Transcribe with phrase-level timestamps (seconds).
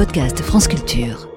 [0.00, 1.28] podcast France Culture.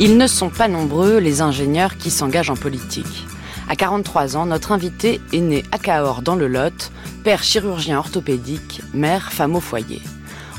[0.00, 3.28] Ils ne sont pas nombreux, les ingénieurs qui s'engagent en politique.
[3.70, 6.90] À 43 ans, notre invité est né à Cahors dans le Lot,
[7.22, 10.00] père chirurgien orthopédique, mère femme au foyer.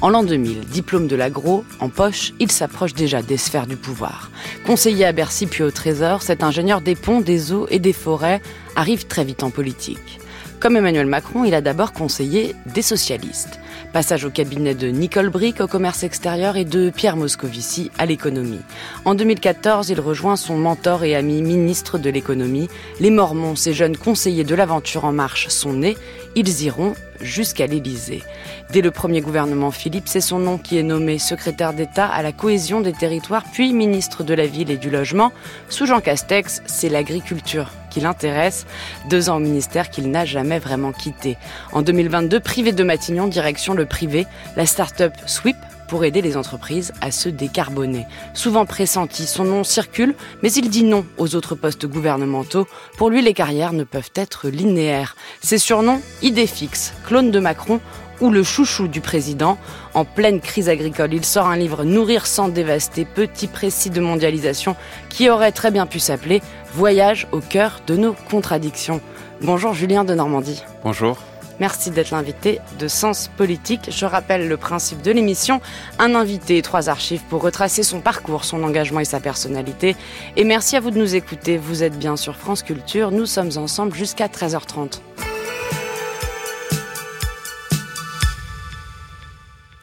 [0.01, 4.29] En l'an 2000, diplôme de l'agro en poche, il s'approche déjà des sphères du pouvoir.
[4.63, 8.43] Conseiller à Bercy puis au Trésor, cet ingénieur des ponts, des eaux et des forêts
[8.75, 10.19] arrive très vite en politique.
[10.59, 13.59] Comme Emmanuel Macron, il a d'abord conseillé des socialistes.
[13.93, 18.61] Passage au cabinet de Nicole Brick au commerce extérieur et de Pierre Moscovici à l'économie.
[19.03, 22.69] En 2014, il rejoint son mentor et ami ministre de l'économie.
[22.99, 25.97] Les Mormons, ces jeunes conseillers de l'aventure en marche, sont nés.
[26.39, 28.23] Ils iront jusqu'à l'Élysée.
[28.71, 32.31] Dès le premier gouvernement Philippe, c'est son nom qui est nommé secrétaire d'État à la
[32.31, 35.33] cohésion des territoires, puis ministre de la Ville et du Logement.
[35.67, 38.65] Sous Jean Castex, c'est l'agriculture qui l'intéresse,
[39.09, 41.35] deux ans au ministère qu'il n'a jamais vraiment quitté.
[41.73, 45.57] En 2022, privé de Matignon, direction le privé, la start-up Sweep
[45.89, 48.05] pour aider les entreprises à se décarboner.
[48.33, 52.67] Souvent pressenti, son nom circule, mais il dit non aux autres postes gouvernementaux.
[52.97, 55.15] Pour lui, les carrières ne peuvent être linéaires.
[55.41, 57.81] Ses surnoms, idée fixe, clone de Macron
[58.21, 59.57] ou le chouchou du président.
[59.93, 64.75] En pleine crise agricole, il sort un livre Nourrir sans dévaster, petit précis de mondialisation,
[65.09, 66.41] qui aurait très bien pu s'appeler
[66.73, 69.01] Voyage au cœur de nos contradictions.
[69.41, 70.63] Bonjour Julien de Normandie.
[70.83, 71.17] Bonjour.
[71.59, 73.89] Merci d'être l'invité de Sens Politique.
[73.91, 75.59] Je rappelle le principe de l'émission,
[75.99, 79.97] un invité et trois archives pour retracer son parcours, son engagement et sa personnalité.
[80.37, 81.57] Et merci à vous de nous écouter.
[81.57, 83.11] Vous êtes bien sur France Culture.
[83.11, 85.01] Nous sommes ensemble jusqu'à 13h30.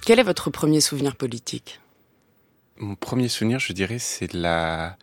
[0.07, 1.81] Quel est votre premier souvenir politique?
[2.79, 4.97] Mon premier souvenir, je dirais, c'est la,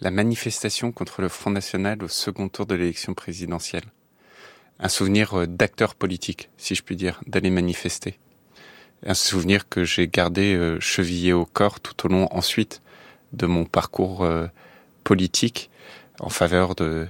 [0.00, 3.84] la manifestation contre le Front National au second tour de l'élection présidentielle.
[4.78, 8.18] Un souvenir euh, d'acteur politique, si je puis dire, d'aller manifester.
[9.04, 12.82] Un souvenir que j'ai gardé euh, chevillé au corps tout au long ensuite
[13.32, 14.46] de mon parcours euh,
[15.04, 15.70] politique
[16.20, 17.06] en faveur de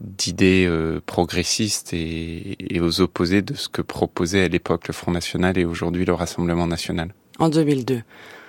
[0.00, 0.70] d'idées
[1.06, 5.64] progressistes et, et, aux opposés de ce que proposait à l'époque le Front National et
[5.64, 7.12] aujourd'hui le Rassemblement National.
[7.40, 8.02] En 2002.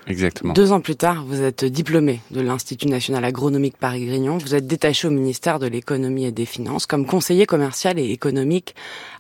[0.10, 0.54] Exactement.
[0.54, 4.40] Deux ans plus tard, vous êtes diplômé de l'Institut national agronomique Paris-Grignon.
[4.40, 8.74] Vous êtes détaché au ministère de l'économie et des finances comme conseiller commercial et économique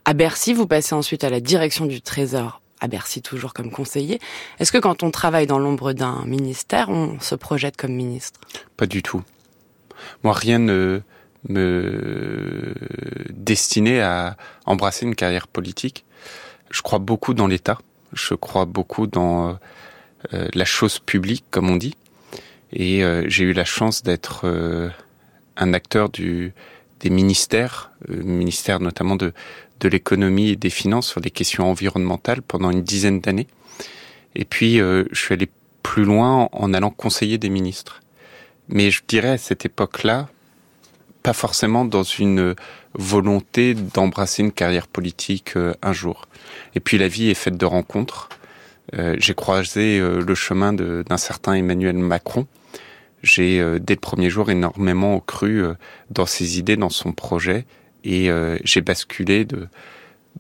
[0.06, 0.54] à Bercy.
[0.54, 4.20] Vous passez ensuite à la direction du Trésor à Bercy toujours comme conseiller.
[4.60, 8.40] Est-ce que quand on travaille dans l'ombre d'un ministère, on se projette comme ministre?
[8.76, 9.22] Pas du tout.
[10.24, 11.02] Moi, rien ne
[11.48, 12.74] me
[13.30, 16.04] destinait à embrasser une carrière politique.
[16.72, 17.78] Je crois beaucoup dans l'État.
[18.14, 19.54] Je crois beaucoup dans euh,
[20.32, 21.96] la chose publique, comme on dit.
[22.74, 24.90] Et euh, j'ai eu la chance d'être euh,
[25.58, 26.54] un acteur du,
[27.00, 29.34] des ministères, ministère notamment de,
[29.80, 33.48] de l'économie et des finances sur des questions environnementales pendant une dizaine d'années.
[34.36, 35.50] Et puis, je suis allé
[35.82, 38.02] plus loin en allant conseiller des ministres.
[38.68, 40.30] Mais je dirais à cette époque-là,
[41.24, 42.56] pas forcément dans une
[42.94, 46.28] volonté d'embrasser une carrière politique un jour.
[46.76, 48.30] Et puis la vie est faite de rencontres.
[48.96, 52.48] Euh, j'ai croisé euh, le chemin d'un certain Emmanuel Macron.
[53.22, 55.64] J'ai, euh, dès le premier jour, énormément cru
[56.10, 57.66] dans ses idées, dans son projet,
[58.04, 58.30] et
[58.64, 59.68] j'ai basculé de,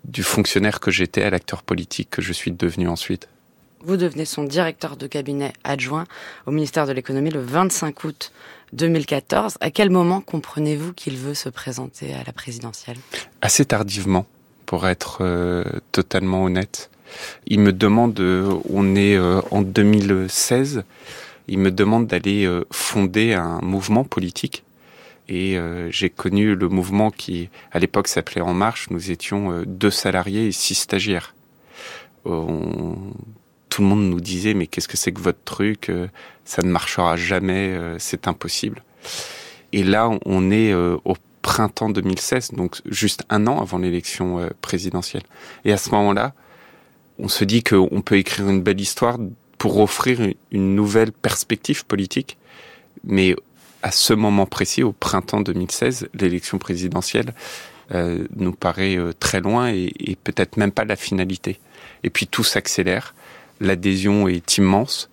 [0.05, 3.27] du fonctionnaire que j'étais à l'acteur politique que je suis devenu ensuite.
[3.81, 6.05] Vous devenez son directeur de cabinet adjoint
[6.45, 8.31] au ministère de l'économie le 25 août
[8.73, 9.57] 2014.
[9.61, 12.97] À quel moment comprenez-vous qu'il veut se présenter à la présidentielle?
[13.41, 14.25] Assez tardivement,
[14.65, 15.21] pour être
[15.91, 16.89] totalement honnête.
[17.47, 20.83] Il me demande, euh, on est euh, en 2016,
[21.47, 24.63] il me demande d'aller euh, fonder un mouvement politique.
[25.31, 25.59] Et
[25.91, 28.89] j'ai connu le mouvement qui, à l'époque, s'appelait En Marche.
[28.89, 31.35] Nous étions deux salariés et six stagiaires.
[32.23, 35.91] tout le monde nous disait mais qu'est-ce que c'est que votre truc
[36.45, 38.81] Ça ne marchera jamais, c'est impossible.
[39.71, 45.21] Et là, on est au printemps 2016, donc juste un an avant l'élection présidentielle.
[45.63, 46.33] Et à ce moment-là,
[47.19, 49.17] on se dit qu'on peut écrire une belle histoire
[49.57, 50.19] pour offrir
[50.51, 52.37] une nouvelle perspective politique.
[53.03, 53.35] Mais
[53.83, 57.33] à ce moment précis, au printemps 2016, l'élection présidentielle
[57.93, 61.59] euh, nous paraît euh, très loin et, peut-être même pas la finalité.
[62.03, 63.13] Et puis tout s'accélère,
[63.59, 65.09] l'adhésion est immense,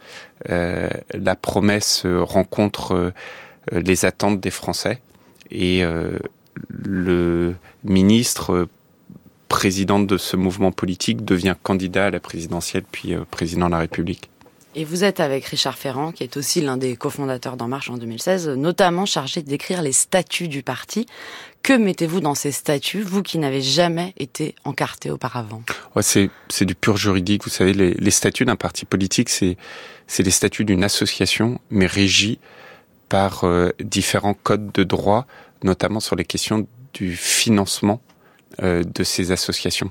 [0.50, 3.12] euh, la promesse rencontre
[3.72, 5.00] les attentes des Français
[5.50, 5.82] et
[6.68, 8.68] le ministre
[9.48, 14.30] président de ce mouvement politique devient candidat à la présidentielle puis président de la République.
[14.78, 17.96] Et vous êtes avec Richard Ferrand, qui est aussi l'un des cofondateurs d'En Marche en
[17.96, 21.06] 2016, notamment chargé d'écrire les statuts du parti.
[21.62, 25.62] Que mettez-vous dans ces statuts, vous qui n'avez jamais été encarté auparavant?
[25.94, 27.44] Ouais, c'est, c'est du pur juridique.
[27.44, 29.56] Vous savez, les, les statuts d'un parti politique, c'est,
[30.06, 32.36] c'est les statuts d'une association, mais régis
[33.08, 35.26] par euh, différents codes de droit,
[35.64, 38.05] notamment sur les questions du financement euh,
[38.60, 39.90] de ces associations.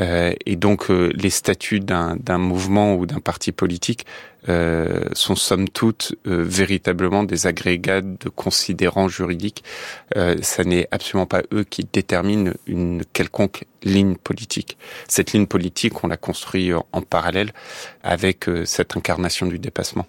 [0.00, 4.04] Euh, et donc euh, les statuts d'un mouvement ou d'un parti politique
[4.48, 9.64] euh, sont somme toute véritablement des agrégats de considérants juridiques.
[10.42, 14.76] ça n'est absolument pas eux qui déterminent une quelconque ligne politique.
[15.08, 17.52] Cette ligne politique, on l'a construit en parallèle
[18.02, 20.06] avec cette incarnation du dépassement.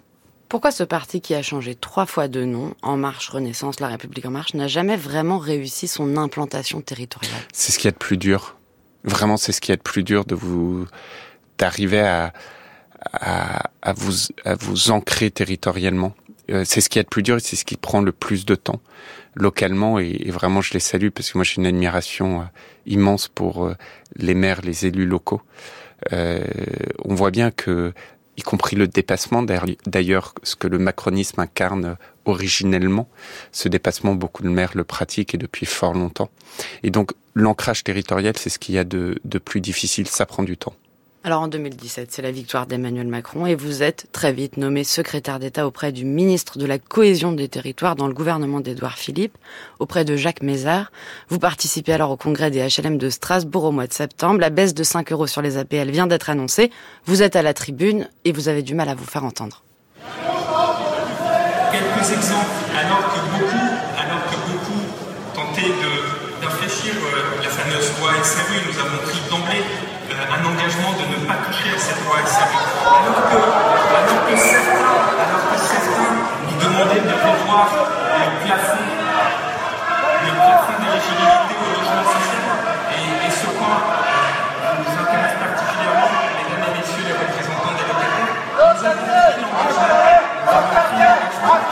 [0.48, 4.24] Pourquoi ce parti qui a changé trois fois de nom, En Marche, Renaissance, La République
[4.24, 7.42] En Marche, n'a jamais vraiment réussi son implantation territoriale?
[7.52, 8.56] C'est ce qu'il y a de plus dur.
[9.04, 10.86] Vraiment, c'est ce qui est le plus dur de vous
[11.58, 12.32] d'arriver à,
[13.12, 16.14] à, à, vous à vous ancrer territorialement.
[16.50, 18.46] Euh, c'est ce qui est le plus dur et c'est ce qui prend le plus
[18.46, 18.80] de temps
[19.34, 22.44] localement et, vraiment je les salue parce que moi j'ai une admiration euh,
[22.86, 23.74] immense pour euh,
[24.16, 25.42] les maires, les élus locaux.
[26.10, 27.92] on voit bien que
[28.38, 33.08] y compris le dépassement, d'ailleurs, ce que le macronisme incarne originellement.
[33.50, 36.30] Ce dépassement, beaucoup de maires le pratiquent et depuis fort longtemps.
[36.84, 40.56] Et donc, l'ancrage territorial, c'est ce qu'il y a de, plus difficile, ça prend du
[40.56, 40.74] temps.
[41.28, 45.38] Alors en 2017, c'est la victoire d'Emmanuel Macron et vous êtes très vite nommé secrétaire
[45.38, 49.36] d'État auprès du ministre de la cohésion des territoires dans le gouvernement d'Édouard Philippe,
[49.78, 50.90] auprès de Jacques Mézard.
[51.28, 54.40] Vous participez alors au congrès des HLM de Strasbourg au mois de septembre.
[54.40, 56.70] La baisse de 5 euros sur les APL vient d'être annoncée.
[57.04, 59.62] Vous êtes à la tribune et vous avez du mal à vous faire entendre.
[61.70, 64.80] Quelques exemples, alors que beaucoup, alors que beaucoup
[65.34, 65.74] tentaient
[66.40, 71.36] d'infléchir euh, la fameuse loi SRU, nous avons pris d'emblée un engagement de ne pas
[71.44, 72.16] toucher à cette loi.
[72.16, 76.16] Alors que, alors que, certains,
[76.48, 78.88] nous demandaient de revoir le plafond,
[80.24, 82.44] le plafond d'éligibilité au logement social.
[82.96, 86.08] Et, ce point euh, nous intéresse particulièrement,
[86.40, 88.32] mesdames et messieurs les représentants des locataires.
[88.56, 91.68] Nous avons l'engagement, nous avons pris l'engagement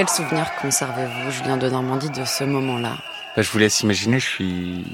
[0.00, 2.96] Quel souvenir conservez-vous, Julien de Normandie, de ce moment-là?
[3.36, 4.86] Bah, Je vous laisse imaginer, je suis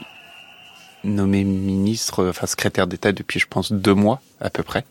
[1.04, 4.84] nommé ministre, enfin secrétaire d'État depuis, je pense, deux mois à peu près.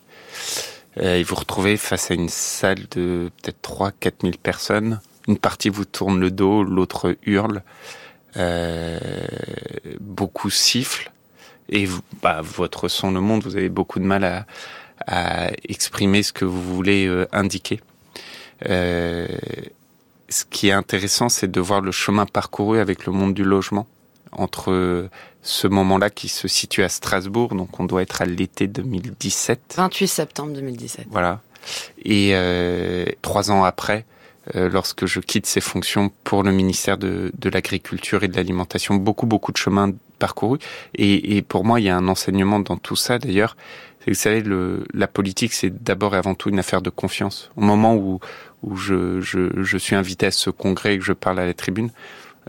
[1.01, 5.01] Euh, et vous retrouvez face à une salle de peut-être 3 quatre mille personnes.
[5.27, 7.61] Une partie vous tourne le dos, l'autre hurle.
[8.37, 8.97] Euh,
[9.99, 11.11] beaucoup sifflent.
[11.67, 11.89] Et
[12.21, 16.63] bah, votre son le monde, vous avez beaucoup de mal à, exprimer ce que vous
[16.63, 17.81] voulez euh, indiquer.
[20.29, 23.87] Ce qui est intéressant, c'est de voir le chemin parcouru avec le monde du logement
[24.31, 25.09] entre
[25.41, 29.75] ce moment-là qui se situe à Strasbourg, donc on doit être à l'été 2017.
[29.77, 31.07] 28 septembre 2017.
[31.09, 31.41] Voilà.
[32.03, 34.05] Et euh, trois ans après,
[34.55, 38.95] euh, lorsque je quitte ces fonctions pour le ministère de, de l'Agriculture et de l'Alimentation,
[38.95, 40.59] beaucoup, beaucoup de chemin parcouru.
[40.95, 43.55] Et, et, pour moi, il y a un enseignement dans tout ça, d'ailleurs.
[44.07, 47.49] Vous savez, le, la politique, c'est d'abord et avant tout une affaire de confiance.
[47.55, 48.19] Au moment où,
[48.65, 51.53] où je, je, je, suis invité à ce congrès et que je parle à la
[51.53, 51.91] tribune,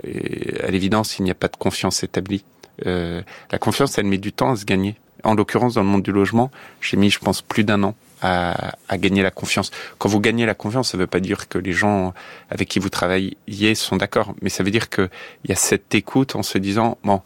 [0.02, 2.44] à l'évidence, il n'y a pas de confiance établie.
[2.86, 4.96] Euh, la confiance, elle met du temps à se gagner.
[5.24, 8.74] En l'occurrence, dans le monde du logement, j'ai mis, je pense, plus d'un an à,
[8.88, 9.70] à, gagner la confiance.
[9.98, 12.14] Quand vous gagnez la confiance, ça ne veut pas dire que les gens
[12.50, 15.08] avec qui vous travaillez sont d'accord, mais ça veut dire qu'il
[15.48, 17.22] y a cette écoute en se disant, bon,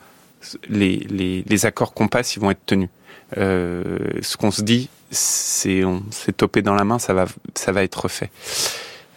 [0.68, 2.88] les, les, les accords qu'on passe, ils vont être tenus.
[3.37, 7.73] Euh, ce qu'on se dit, c'est on s'est topé dans la main, ça va ça
[7.73, 8.31] va être fait.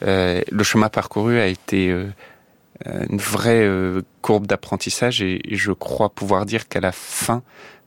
[0.03, 6.09] Euh, le chemin parcouru a été euh, une vraie euh, courbe d'apprentissage et, je crois
[6.09, 7.43] pouvoir dire qu'à la fin,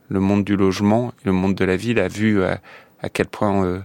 [0.09, 2.61] le monde du logement, le monde de la ville a vu à,
[3.03, 3.81] à quel point euh,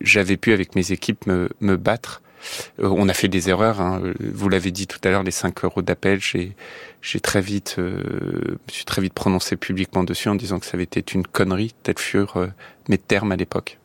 [0.00, 2.29] j'avais pu avec mes équipes me, me battre euh,
[2.78, 3.80] on a fait des erreurs.
[3.80, 4.02] Hein.
[4.20, 6.54] Vous l'avez dit tout à l'heure, les 5 euros d'appel, j'ai,
[7.02, 10.84] j'ai très vite, euh, suis très vite prononcé publiquement dessus en disant que ça avait
[10.84, 11.74] été une connerie.
[11.82, 12.48] Tels furent euh,
[12.88, 13.79] mes termes à l'époque.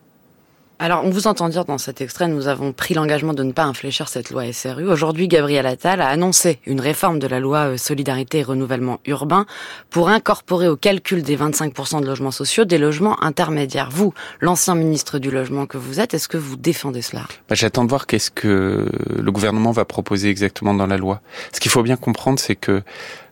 [0.78, 3.64] Alors, on vous entend dire dans cet extrait, nous avons pris l'engagement de ne pas
[3.64, 4.90] infléchir cette loi SRU.
[4.90, 9.46] Aujourd'hui, Gabriel Attal a annoncé une réforme de la loi euh, Solidarité et Renouvellement Urbain
[9.90, 13.90] pour incorporer au calcul des 25% de logements sociaux des logements intermédiaires.
[13.90, 17.22] Vous, l'ancien ministre du Logement que vous êtes, est-ce que vous défendez cela?
[17.48, 21.22] Bah, J'attends de voir qu'est-ce que le gouvernement va proposer exactement dans la loi.
[21.54, 22.82] Ce qu'il faut bien comprendre, c'est que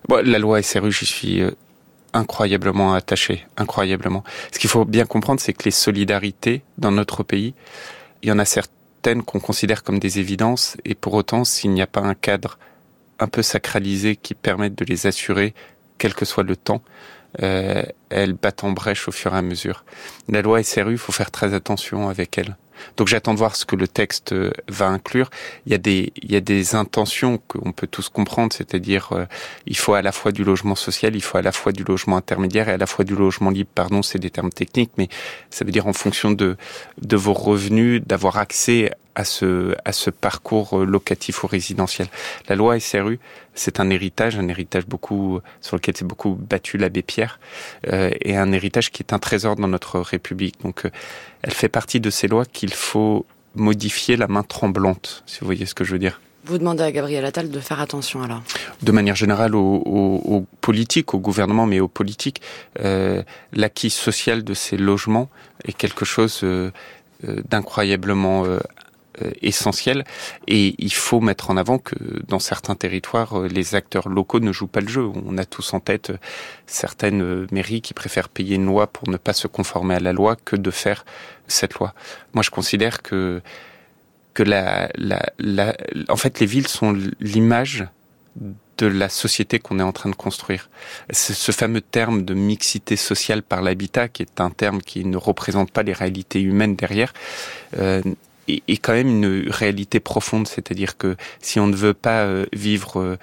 [0.10, 1.52] la loi SRU, j'y suis euh,
[2.14, 4.24] incroyablement attaché, incroyablement.
[4.52, 7.54] Ce qu'il faut bien comprendre, c'est que les solidarités dans notre pays,
[8.22, 11.82] il y en a certaines qu'on considère comme des évidences, et pour autant, s'il n'y
[11.82, 12.58] a pas un cadre
[13.20, 15.54] un peu sacralisées qui permettent de les assurer,
[15.98, 16.82] quel que soit le temps,
[17.42, 19.86] euh, elles battent en brèche au fur et à mesure.
[20.30, 22.58] La loi SRU, il faut faire très attention avec elle.
[22.98, 25.30] Donc j'attends de voir ce que le texte euh, va inclure.
[25.66, 29.26] Il y a des, il y a des intentions qu'on peut tous comprendre, c'est-à-dire euh,
[29.66, 32.18] il faut à la fois du logement social, il faut à la fois du logement
[32.18, 33.70] intermédiaire et à la fois du logement libre.
[33.74, 35.10] Pardon, c'est des termes techniques, mais
[35.50, 36.58] ça veut dire en fonction de,
[37.02, 42.08] de vos revenus, d'avoir accès à ce, à ce parcours euh, locatif ou résidentiel.
[42.50, 43.20] La loi SRU,
[43.54, 47.40] c'est un héritage, un héritage beaucoup sur lequel s'est beaucoup battu l'abbé Pierre,
[47.88, 50.62] euh, et un héritage qui est un trésor dans notre République.
[50.62, 50.90] Donc, euh,
[51.42, 55.66] elle fait partie de ces lois qu'il faut modifier la main tremblante, si vous voyez
[55.66, 56.20] ce que je veux dire.
[56.46, 58.42] Vous demandez à Gabriel Attal de faire attention alors
[58.82, 62.42] De manière générale aux, aux, politiques, au gouvernement, mais aux politiques,
[62.82, 65.30] euh, l'acquis social de ces logements
[65.64, 68.60] est quelque chose euh, d'incroyablement euh, euh,
[69.42, 70.04] essentiel
[70.48, 71.96] et il faut mettre en avant que
[72.28, 75.06] dans certains territoires euh, les acteurs locaux ne jouent pas le jeu.
[75.26, 76.18] On a tous en tête euh,
[76.68, 80.36] certaines mairies qui préfèrent payer une loi pour ne pas se conformer à la loi
[80.36, 81.06] que de faire
[81.48, 81.94] cette loi.
[82.34, 83.42] Moi je considère que
[84.34, 85.76] que la, la, la
[86.10, 87.86] en fait les villes sont l'image
[88.78, 90.70] de la société qu'on est en train de construire.
[91.12, 95.72] Ce fameux terme de mixité sociale par l'habitat, qui est un terme qui ne représente
[95.72, 97.14] pas les réalités humaines derrière,
[97.78, 98.02] euh,
[98.48, 103.00] est, quand même une réalité profonde, c'est-à-dire que si on ne veut pas euh, vivre
[103.00, 103.18] euh,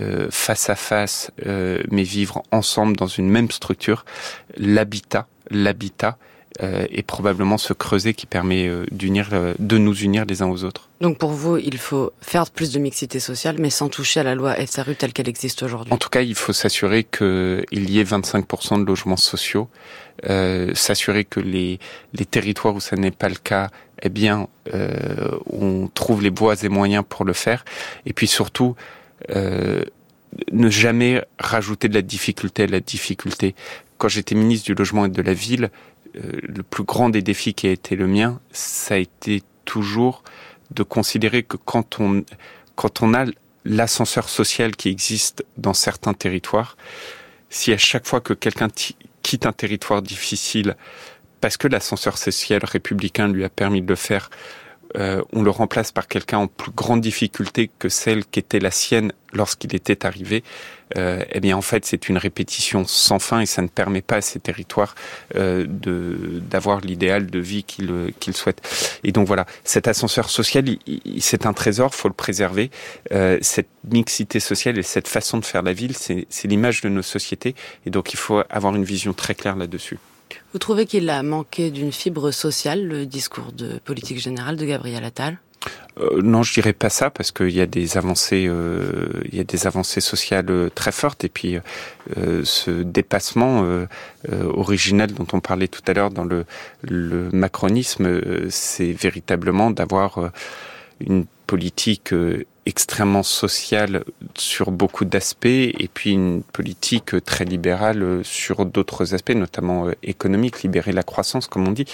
[0.00, 1.30] euh, face à face,
[1.90, 4.04] mais vivre ensemble dans une même structure,
[4.56, 6.16] l'habitat, l'habitat
[6.60, 9.28] est probablement ce creuset qui permet d'unir,
[9.58, 10.88] de nous unir les uns aux autres.
[11.00, 14.36] Donc pour vous, il faut faire plus de mixité sociale, mais sans toucher à la
[14.36, 15.92] loi SRU telle qu'elle existe aujourd'hui.
[15.92, 19.68] En tout cas, il faut s'assurer qu'il y ait 25% de logements sociaux,
[20.74, 21.80] s'assurer que les,
[22.12, 23.68] les territoires où ça n'est pas le cas
[24.04, 27.64] eh bien, euh, on trouve les voies et moyens pour le faire.
[28.04, 28.76] Et puis surtout,
[29.30, 29.82] euh,
[30.52, 33.54] ne jamais rajouter de la difficulté à la difficulté.
[33.96, 35.70] Quand j'étais ministre du Logement et de la Ville,
[36.16, 40.22] euh, le plus grand des défis qui a été le mien, ça a été toujours
[40.70, 42.24] de considérer que quand on,
[42.76, 43.24] quand on a
[43.64, 46.76] l'ascenseur social qui existe dans certains territoires,
[47.48, 48.68] si à chaque fois que quelqu'un
[49.22, 50.76] quitte un territoire difficile,
[51.44, 54.30] parce que l'ascenseur social républicain lui a permis de le faire,
[54.96, 58.70] euh, on le remplace par quelqu'un en plus grande difficulté que celle qui était la
[58.70, 60.42] sienne lorsqu'il était arrivé,
[60.96, 64.16] euh, eh bien en fait c'est une répétition sans fin et ça ne permet pas
[64.16, 64.94] à ces territoires
[65.34, 68.62] euh, de d'avoir l'idéal de vie qu'ils qu'ils souhaitent.
[69.04, 70.64] Et donc voilà, cet ascenseur social,
[71.18, 72.70] c'est un trésor, faut le préserver.
[73.42, 77.54] Cette mixité sociale et cette façon de faire la ville, c'est l'image de nos sociétés
[77.84, 79.98] et donc il faut avoir une vision très claire là-dessus.
[80.52, 85.04] Vous trouvez qu'il a manqué d'une fibre sociale, le discours de politique générale de Gabriel
[85.04, 85.38] Attal?
[86.00, 89.40] Euh, non, je dirais pas ça parce qu'il y a des avancées, euh, il y
[89.40, 91.56] a des avancées sociales euh, très fortes et puis
[92.44, 93.66] ce dépassement
[94.30, 96.44] original dont on parlait tout à l'heure dans le,
[96.82, 100.30] le macronisme, c'est véritablement d'avoir
[101.00, 102.14] une politique
[102.66, 104.04] extrêmement sociale
[104.36, 110.62] sur beaucoup d'aspects et puis une politique très libérale sur d'autres aspects, notamment euh, économiques,
[110.62, 111.86] libérer la croissance, comme on dit.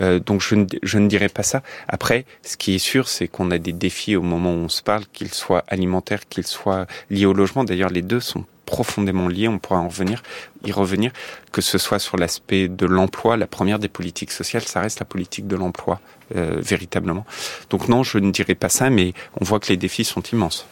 [0.00, 1.62] Euh, donc je ne, je ne dirais pas ça.
[1.88, 4.82] Après, ce qui est sûr, c'est qu'on a des défis au moment où on se
[4.82, 7.64] parle, qu'ils soient alimentaires, qu'ils soient liés au logement.
[7.64, 10.22] D'ailleurs, les deux sont profondément liés, on pourra en revenir,
[10.64, 11.10] y revenir,
[11.50, 15.06] que ce soit sur l'aspect de l'emploi, la première des politiques sociales, ça reste la
[15.06, 17.24] politique de l'emploi, euh, véritablement.
[17.70, 20.66] Donc non, je ne dirais pas ça, mais on voit que les défis sont immenses.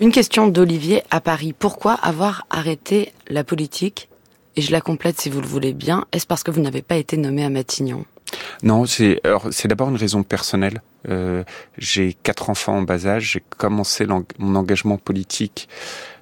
[0.00, 1.54] Une question d'Olivier à Paris.
[1.58, 4.08] Pourquoi avoir arrêté la politique?
[4.56, 6.06] Et je la complète si vous le voulez bien.
[6.12, 8.04] Est-ce parce que vous n'avez pas été nommé à Matignon?
[8.62, 10.82] Non, c'est c'est d'abord une raison personnelle.
[11.08, 11.44] Euh,
[11.78, 13.32] j'ai quatre enfants en bas âge.
[13.32, 14.06] J'ai commencé
[14.38, 15.68] mon engagement politique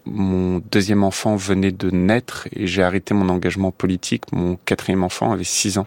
[0.06, 4.32] mon deuxième enfant venait de naître et j'ai arrêté mon engagement politique.
[4.32, 5.86] Mon quatrième enfant avait six ans.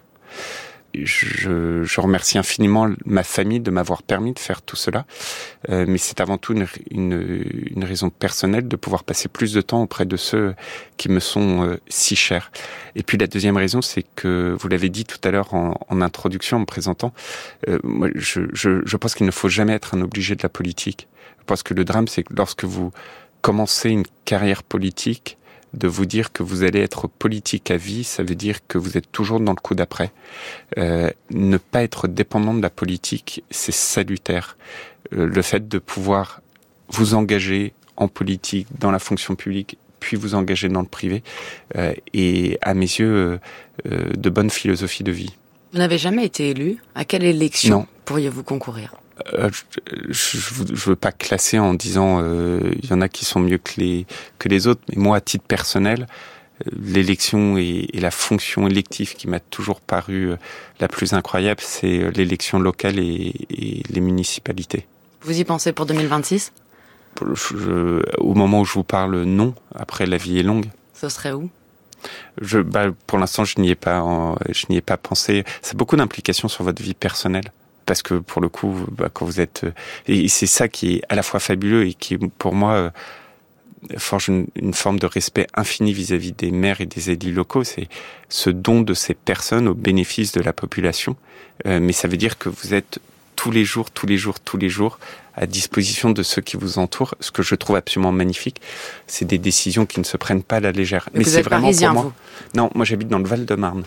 [0.96, 5.06] Je, je, remercie infiniment ma famille de m'avoir permis de faire tout cela,
[5.70, 7.44] euh, mais c'est avant tout une, une,
[7.76, 10.56] une, raison personnelle de pouvoir passer plus de temps auprès de ceux
[10.98, 12.52] qui me sont euh, si chers.
[12.96, 16.02] Et puis la deuxième raison, c'est que vous l'avez dit tout à l'heure en, en,
[16.02, 17.14] introduction, en me présentant,
[17.68, 20.50] euh, moi, je, je, je pense qu'il ne faut jamais être un obligé de la
[20.50, 21.08] politique.
[21.46, 22.92] Pense que le drame, c'est que lorsque vous
[23.42, 25.39] commencer une carrière politique,
[25.74, 28.98] de vous dire que vous allez être politique à vie, ça veut dire que vous
[28.98, 30.12] êtes toujours dans le coup d'après.
[30.78, 34.58] Euh, ne pas être dépendant de la politique, c'est salutaire.
[35.14, 36.42] Euh, le fait de pouvoir
[36.90, 41.24] vous engager en politique, dans la fonction publique, puis vous engager dans le privé,
[41.76, 43.40] euh, est à mes yeux
[43.86, 45.36] de bonne philosophie de vie.
[45.74, 48.99] Vous n'avez jamais été élu À quelle élection pourriez-vous concourir?
[49.34, 49.50] Euh,
[50.10, 53.58] je, je, veux pas classer en disant euh, il y en a qui sont mieux
[53.58, 54.06] que les
[54.38, 56.08] que les autres, mais moi à titre personnel,
[56.66, 60.32] euh, l'élection et, la fonction élective qui m'a toujours paru
[60.80, 63.34] la plus incroyable, c'est l'élection locale et,
[63.90, 64.88] les municipalités.
[65.22, 66.54] Vous y pensez pour 2026
[68.18, 69.54] Au moment où je vous parle, non.
[69.76, 70.68] Après, la vie est longue.
[70.94, 71.50] Ce serait où?
[72.40, 75.44] Je, bah, pour l'instant, je n'y ai pas, je n'y ai pas pensé.
[75.62, 77.52] Ça a beaucoup d'implications sur votre vie personnelle
[77.90, 79.66] parce que pour le coup, bah, quand vous êtes,
[80.08, 82.90] et c'est ça qui est à la fois fabuleux et qui, pour moi, euh,
[83.98, 87.88] forge une, forme de respect infini vis-à-vis des maires et des élus locaux, c'est
[88.30, 91.16] ce don de ces personnes au bénéfice de la population.
[91.66, 93.00] Euh, mais ça veut dire que vous êtes
[93.36, 95.00] tous les jours, tous les jours, tous les jours
[95.34, 97.16] à disposition de ceux qui vous entourent.
[97.22, 98.62] Ce que je trouve absolument magnifique,
[99.08, 101.10] c'est des décisions qui ne se prennent pas à la légère.
[101.16, 102.14] Mais, c'est vraiment pour moi.
[102.54, 103.86] Non, moi j'habite dans le Val-de-Marne.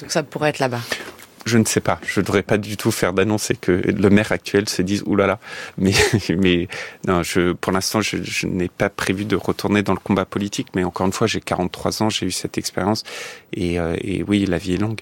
[0.00, 0.82] Donc ça pourrait être là-bas
[1.46, 1.98] je ne sais pas.
[2.06, 5.38] Je ne devrais pas du tout faire d'annoncer que le maire actuel se dise oulala.
[5.78, 5.92] Mais,
[6.36, 6.68] mais
[7.06, 10.68] non, je, pour l'instant, je, n'ai pas prévu de retourner dans le combat politique.
[10.74, 13.04] Mais encore une fois, j'ai 43 ans, j'ai eu cette expérience.
[13.52, 15.00] Et, euh, et oui, la vie est longue.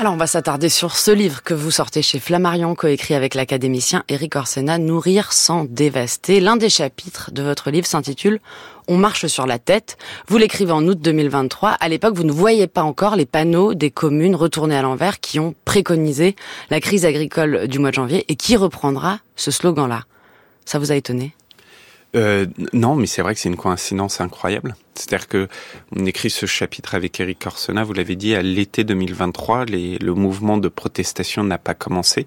[0.00, 4.04] Alors on va s'attarder sur ce livre que vous sortez chez Flammarion, coécrit avec l'académicien
[4.08, 6.38] Eric Orsena, Nourrir sans dévaster.
[6.38, 8.38] L'un des chapitres de votre livre s'intitule
[8.86, 9.98] On marche sur la tête.
[10.28, 11.70] Vous l'écrivez en août 2023.
[11.70, 15.40] À l'époque, vous ne voyez pas encore les panneaux des communes retournées à l'envers qui
[15.40, 16.36] ont préconisé
[16.70, 20.04] la crise agricole du mois de janvier et qui reprendra ce slogan-là.
[20.64, 21.34] Ça vous a étonné?
[22.16, 24.74] Euh, non, mais c'est vrai que c'est une coïncidence incroyable.
[24.94, 25.48] C'est-à-dire que
[25.94, 30.14] on écrit ce chapitre avec Eric Corsena, vous l'avez dit, à l'été 2023, les, le
[30.14, 32.26] mouvement de protestation n'a pas commencé.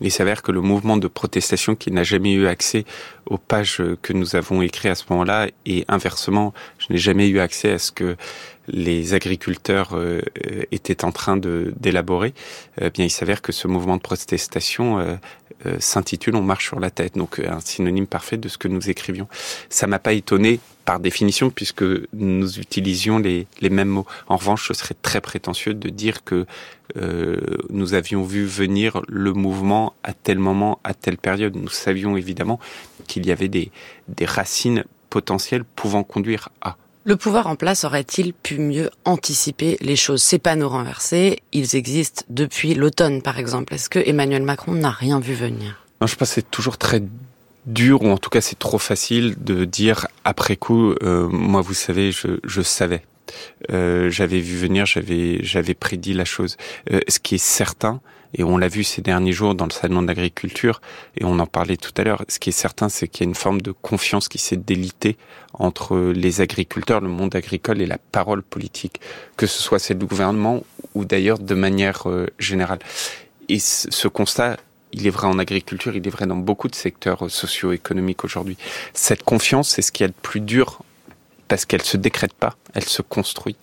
[0.00, 2.84] Il s'avère que le mouvement de protestation qui n'a jamais eu accès
[3.26, 7.40] aux pages que nous avons écrites à ce moment-là, et inversement, je n'ai jamais eu
[7.40, 8.16] accès à ce que
[8.68, 10.20] les agriculteurs euh,
[10.72, 12.34] étaient en train d'élaborer,
[12.80, 15.16] eh bien il s'avère que ce mouvement de protestation euh,
[15.66, 18.90] euh, s'intitule On marche sur la tête, donc un synonyme parfait de ce que nous
[18.90, 19.28] écrivions.
[19.70, 24.06] Ça m'a pas étonné par définition puisque nous utilisions les, les mêmes mots.
[24.28, 26.46] En revanche, ce serait très prétentieux de dire que
[27.68, 31.56] nous avions vu venir le mouvement à tel moment, à telle période.
[31.56, 32.60] Nous savions évidemment
[33.06, 33.70] qu'il y avait des,
[34.08, 36.76] des racines potentielles pouvant conduire à.
[37.06, 40.24] Le pouvoir en place aurait-il pu mieux anticiper les choses?
[40.24, 43.74] Ces panneaux renversés, ils existent depuis l'automne par exemple.
[43.74, 45.86] Est-ce que Emmanuel Macron n'a rien vu venir?
[46.00, 47.04] Non, Je pense que c'est toujours très
[47.64, 51.74] dur, ou en tout cas c'est trop facile de dire après coup, euh, moi vous
[51.74, 53.02] savez, je, savais.
[53.70, 56.56] Euh, j'avais vu venir, j'avais j'avais prédit la chose.
[56.90, 58.00] Euh, ce qui est certain,
[58.34, 60.80] et on l'a vu ces derniers jours dans le salon de l'agriculture,
[61.16, 63.28] et on en parlait tout à l'heure, ce qui est certain, c'est qu'il y a
[63.28, 65.16] une forme de confiance qui s'est délitée
[65.54, 69.00] entre les agriculteurs, le monde agricole et la parole politique,
[69.36, 72.78] que ce soit celle du gouvernement ou d'ailleurs de manière euh, générale.
[73.48, 74.56] Et ce constat,
[74.92, 78.56] il est vrai en agriculture, il est vrai dans beaucoup de secteurs socio-économiques aujourd'hui.
[78.92, 80.80] Cette confiance, c'est ce qui est le plus dur
[81.48, 83.56] parce qu'elle se décrète pas, elle se construit.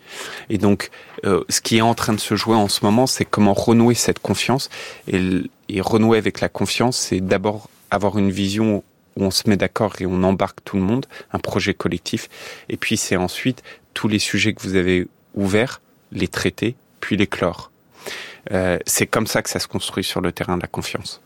[0.49, 0.89] Et donc,
[1.25, 3.95] euh, ce qui est en train de se jouer en ce moment, c'est comment renouer
[3.95, 4.69] cette confiance.
[5.07, 8.83] Et, renouer avec la confiance, c'est d'abord avoir une vision
[9.15, 12.29] où on se met d'accord et on embarque tout le monde, un projet collectif.
[12.69, 17.27] Et puis c'est ensuite tous les sujets que vous avez ouverts, les traiter, puis les
[17.27, 17.71] clore.
[18.51, 21.21] Euh, c'est comme ça que ça se construit sur le terrain de la confiance.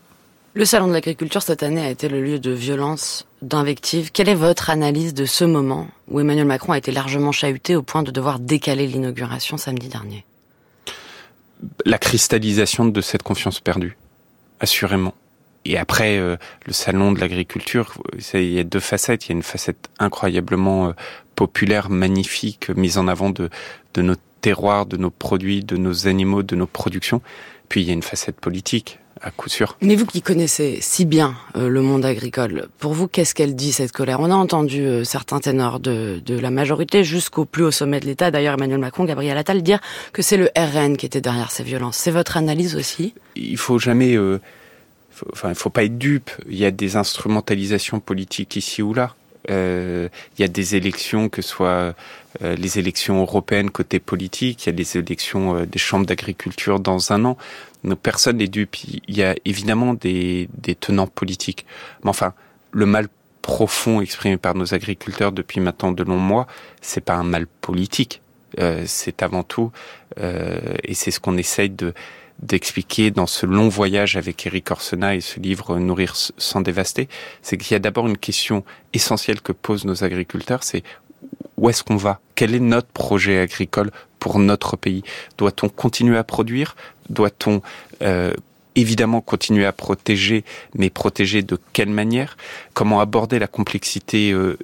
[0.57, 4.11] Le Salon de l'agriculture cette année a été le lieu de violence, d'invectives.
[4.11, 7.83] Quelle est votre analyse de ce moment où Emmanuel Macron a été largement chahuté au
[7.83, 10.25] point de devoir décaler l'inauguration samedi dernier?
[11.85, 13.97] La cristallisation de cette confiance perdue,
[14.59, 15.13] assurément.
[15.63, 17.93] Et après, euh, le salon de l'agriculture,
[18.33, 19.27] il y a deux facettes.
[19.27, 20.91] Il y a une facette incroyablement euh,
[21.35, 23.51] populaire, magnifique, mise en avant de,
[23.93, 27.21] de nos terroirs, de nos produits, de nos animaux, de nos productions.
[27.69, 29.77] Puis il y a une facette politique à coup sûr.
[29.81, 33.71] Mais vous qui connaissez si bien euh, le monde agricole, pour vous, qu'est-ce qu'elle dit
[33.71, 34.19] cette colère?
[34.19, 38.05] On a entendu euh, certains ténors de, de la majorité jusqu'au plus haut sommet de
[38.05, 39.79] l'État, d'ailleurs Emmanuel Macron, Gabriel Attal, dire
[40.13, 41.97] que c'est le RN qui était derrière ces violences.
[41.97, 43.13] C'est votre analyse aussi?
[43.35, 44.15] Il faut jamais...
[44.15, 44.39] Euh,
[45.33, 46.31] enfin, il faut pas être dupe.
[46.49, 49.15] Il y a des instrumentalisations politiques ici ou là.
[49.49, 51.95] Euh, il y a des élections, que ce soit
[52.41, 57.25] les élections européennes côté politique, il y a les élections des chambres d'agriculture dans un
[57.25, 57.35] an
[57.95, 58.75] personne n'est dupe.
[58.83, 61.65] Il y a évidemment des, tenants politiques.
[62.03, 62.33] Mais enfin,
[62.71, 63.07] le mal
[63.41, 66.47] profond exprimé par nos agriculteurs depuis maintenant de longs mois,
[66.81, 68.21] c'est pas un mal politique.
[68.59, 69.71] Euh, c'est avant tout,
[70.19, 71.93] euh, et c'est ce qu'on essaye de
[72.41, 77.09] d'expliquer dans ce long voyage avec Eric Orsena et ce livre Nourrir sans dévaster,
[77.41, 80.83] c'est qu'il y a d'abord une question essentielle que posent nos agriculteurs, c'est
[81.57, 82.19] où est-ce qu'on va?
[82.35, 85.03] Quel est notre projet agricole pour notre pays?
[85.37, 86.75] Doit-on continuer à produire?
[87.09, 87.61] Doit-on
[88.03, 88.33] euh,
[88.75, 90.43] évidemment continuer à protéger,
[90.75, 92.37] mais protéger de quelle manière?
[92.73, 94.57] Comment aborder la complexité euh,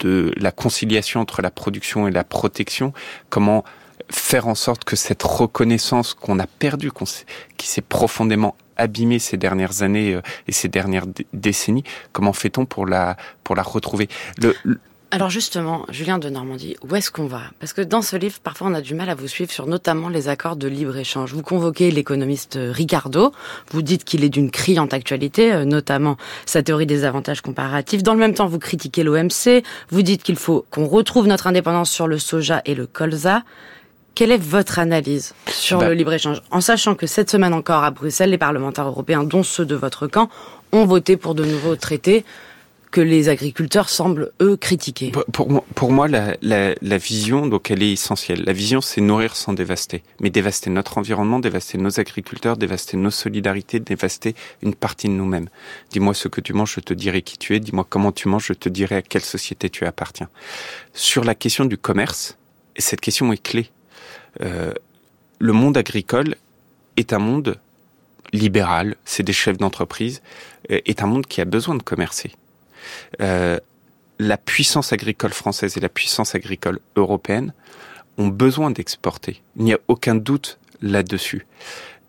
[0.00, 2.92] de la conciliation entre la production et la protection?
[3.30, 3.64] Comment
[4.12, 6.90] faire en sorte que cette reconnaissance qu'on a perdue,
[7.56, 12.86] qui s'est profondément abîmée ces dernières années euh, et ces dernières décennies, comment fait-on pour
[12.86, 13.16] la
[13.48, 14.08] retrouver?
[15.14, 17.42] Alors justement, Julien de Normandie, où est-ce qu'on va?
[17.60, 20.08] Parce que dans ce livre, parfois on a du mal à vous suivre sur notamment
[20.08, 21.34] les accords de libre-échange.
[21.34, 23.30] Vous convoquez l'économiste euh, Ricardo,
[23.72, 28.02] vous dites qu'il est d'une criante actualité, euh, notamment sa théorie des avantages comparatifs.
[28.02, 31.90] Dans le même temps, vous critiquez l'OMC, vous dites qu'il faut qu'on retrouve notre indépendance
[31.90, 33.42] sur le soja et le colza.
[34.14, 37.90] Quelle est votre analyse sur bah le libre-échange En sachant que cette semaine encore à
[37.90, 40.28] Bruxelles, les parlementaires européens, dont ceux de votre camp,
[40.72, 42.24] ont voté pour de nouveaux traités
[42.92, 45.12] que les agriculteurs semblent, eux, critiquer.
[45.32, 48.44] Pour, moi, pour moi la, la, la, vision, donc, elle est essentielle.
[48.44, 50.02] La vision, c'est nourrir sans dévaster.
[50.20, 55.48] Mais dévaster notre environnement, dévaster nos agriculteurs, dévaster nos solidarités, dévaster une partie de nous-mêmes.
[55.90, 57.60] Dis-moi ce que tu manges, je te dirai qui tu es.
[57.60, 60.28] Dis-moi comment tu manges, je te dirai à quelle société tu appartiens.
[60.92, 62.36] Sur la question du commerce,
[62.76, 63.70] cette question est clé.
[64.40, 64.72] Euh,
[65.38, 66.36] le monde agricole
[66.96, 67.58] est un monde
[68.32, 70.22] libéral, c'est des chefs d'entreprise,
[70.70, 72.32] euh, est un monde qui a besoin de commercer.
[73.20, 73.58] Euh,
[74.18, 77.52] la puissance agricole française et la puissance agricole européenne
[78.18, 79.42] ont besoin d'exporter.
[79.56, 81.46] Il n'y a aucun doute là-dessus.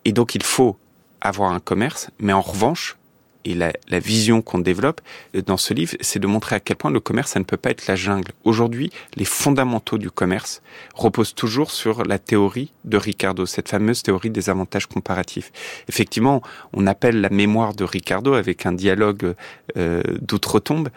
[0.04, 0.76] Et donc il faut
[1.20, 2.96] avoir un commerce, mais en revanche,
[3.44, 5.00] et la, vision qu'on développe
[5.46, 7.70] dans ce livre, c'est de montrer à quel point le commerce, ça ne peut pas
[7.70, 8.32] être la jungle.
[8.44, 10.62] Aujourd'hui, les fondamentaux du commerce
[10.94, 15.52] reposent toujours sur la théorie de Ricardo, cette fameuse théorie des avantages comparatifs.
[15.88, 19.34] Effectivement, on appelle la mémoire de Ricardo avec un dialogue
[19.76, 20.88] euh, d'outre-tombe,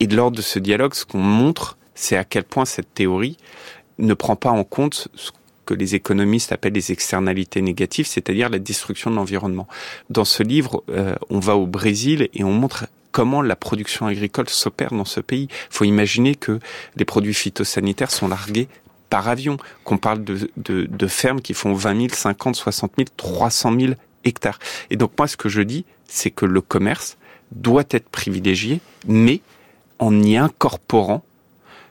[0.00, 3.36] et lors de ce dialogue, ce qu'on montre, c'est à quel point cette théorie
[3.98, 5.30] ne prend pas en compte ce
[5.64, 9.68] que les économistes appellent les externalités négatives, c'est-à-dire la destruction de l'environnement.
[10.10, 14.48] Dans ce livre, euh, on va au Brésil et on montre comment la production agricole
[14.48, 15.48] s'opère dans ce pays.
[15.50, 16.58] Il faut imaginer que
[16.96, 18.68] les produits phytosanitaires sont largués
[19.08, 23.78] par avion, qu'on parle de, de, fermes qui font 20 000, 50, 60 000, 300
[23.78, 23.92] 000
[24.24, 24.58] hectares.
[24.90, 27.16] Et donc moi, ce que je dis, c'est que le commerce
[27.52, 29.40] doit être privilégié, mais
[30.00, 31.22] en y incorporant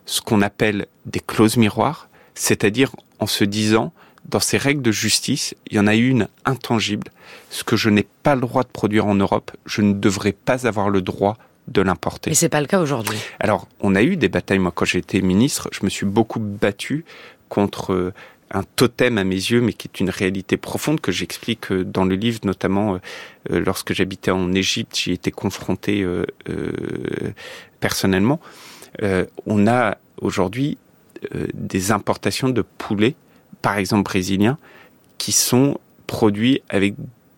[0.05, 3.93] ce qu'on appelle des clauses miroirs, c'est-à-dire en se disant,
[4.25, 7.07] dans ces règles de justice, il y en a une intangible.
[7.49, 10.65] Ce que je n'ai pas le droit de produire en Europe, je ne devrais pas
[10.65, 12.31] avoir le droit de l'importer.
[12.31, 13.17] Et c'est pas le cas aujourd'hui.
[13.39, 14.59] Alors, on a eu des batailles.
[14.59, 17.05] Moi, quand j'étais ministre, je me suis beaucoup battu
[17.47, 18.13] contre euh,
[18.53, 22.05] un totem à mes yeux, mais qui est une réalité profonde que j'explique euh, dans
[22.05, 22.95] le livre, notamment
[23.51, 26.23] euh, lorsque j'habitais en Égypte, j'y étais confronté euh,
[27.79, 28.39] personnellement.
[29.45, 30.77] on a aujourd'hui
[31.53, 33.15] des importations de poulets,
[33.61, 34.57] par exemple brésiliens,
[35.17, 36.95] qui sont produits avec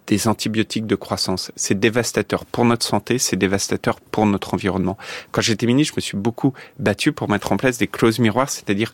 [0.07, 1.51] des antibiotiques de croissance.
[1.55, 4.97] C'est dévastateur pour notre santé, c'est dévastateur pour notre environnement.
[5.31, 8.49] Quand j'étais ministre, je me suis beaucoup battu pour mettre en place des clauses miroirs,
[8.49, 8.93] c'est-à-dire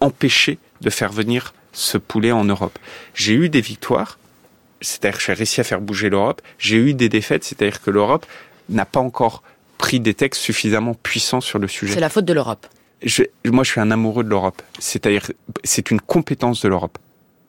[0.00, 2.78] empêcher de faire venir ce poulet en Europe.
[3.14, 4.18] J'ai eu des victoires,
[4.80, 6.42] c'est-à-dire que j'ai réussi à faire bouger l'Europe.
[6.58, 8.26] J'ai eu des défaites, c'est-à-dire que l'Europe
[8.68, 9.42] n'a pas encore
[9.78, 11.94] pris des textes suffisamment puissants sur le sujet.
[11.94, 12.66] C'est la faute de l'Europe
[13.02, 14.62] je, moi, je suis un amoureux de l'Europe.
[14.78, 15.30] C'est-à-dire,
[15.64, 16.98] c'est une compétence de l'Europe.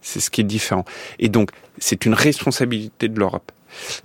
[0.01, 0.85] C'est ce qui est différent.
[1.19, 3.51] Et donc, c'est une responsabilité de l'Europe.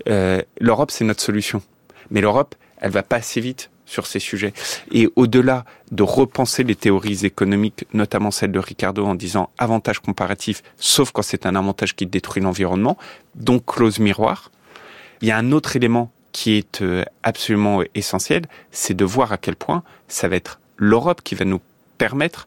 [0.09, 1.63] Euh, L'Europe, c'est notre solution.
[2.11, 4.53] Mais l'Europe, elle va pas assez vite sur ces sujets.
[4.93, 10.63] Et au-delà de repenser les théories économiques, notamment celle de Ricardo en disant avantage comparatif,
[10.77, 12.99] sauf quand c'est un avantage qui détruit l'environnement,
[13.35, 14.51] donc clause miroir,
[15.23, 19.39] il y a un autre élément qui est euh, absolument essentiel, c'est de voir à
[19.39, 21.61] quel point ça va être l'Europe qui va nous
[21.99, 22.47] permettre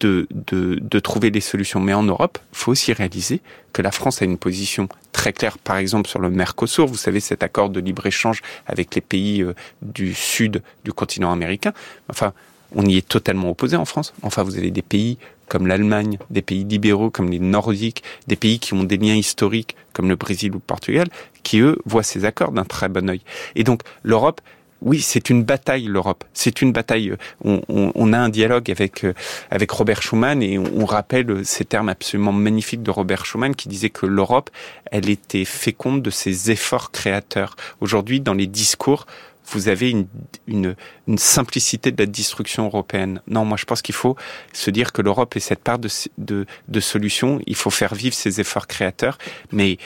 [0.00, 1.78] de, de, de, trouver des solutions.
[1.78, 5.76] Mais en Europe, faut aussi réaliser que la France a une position très claire, par
[5.76, 10.14] exemple sur le Mercosur, vous savez, cet accord de libre-échange avec les pays euh, du
[10.14, 11.72] sud du continent américain.
[12.08, 12.32] Enfin,
[12.74, 14.14] on y est totalement opposé en France.
[14.22, 18.58] Enfin, vous avez des pays comme l'Allemagne, des pays libéraux comme les Nordiques, des pays
[18.58, 21.06] qui ont des liens historiques comme le Brésil ou le Portugal,
[21.44, 23.20] qui eux voient ces accords d'un très bon œil.
[23.54, 24.40] Et donc l'Europe,
[24.82, 26.24] oui, c'est une bataille l'Europe.
[26.32, 27.14] C'est une bataille.
[27.44, 29.14] On, on, on, a un dialogue avec euh,
[29.50, 33.90] avec Robert Schuman et on, rappelle ces termes absolument magnifiques de Robert Schuman qui disait
[33.90, 34.50] que l'Europe,
[34.90, 37.56] elle était féconde de ses efforts créateurs.
[37.80, 39.06] Aujourd'hui, dans les discours,
[39.48, 40.06] vous avez une,
[40.46, 40.74] une,
[41.06, 43.20] une, simplicité de la destruction européenne.
[43.28, 44.16] Non, moi je pense qu'il faut
[44.52, 47.40] se dire que l'Europe est cette part de, de, de solution.
[47.46, 49.18] Il faut faire vivre ses efforts créateurs,
[49.52, 49.78] mais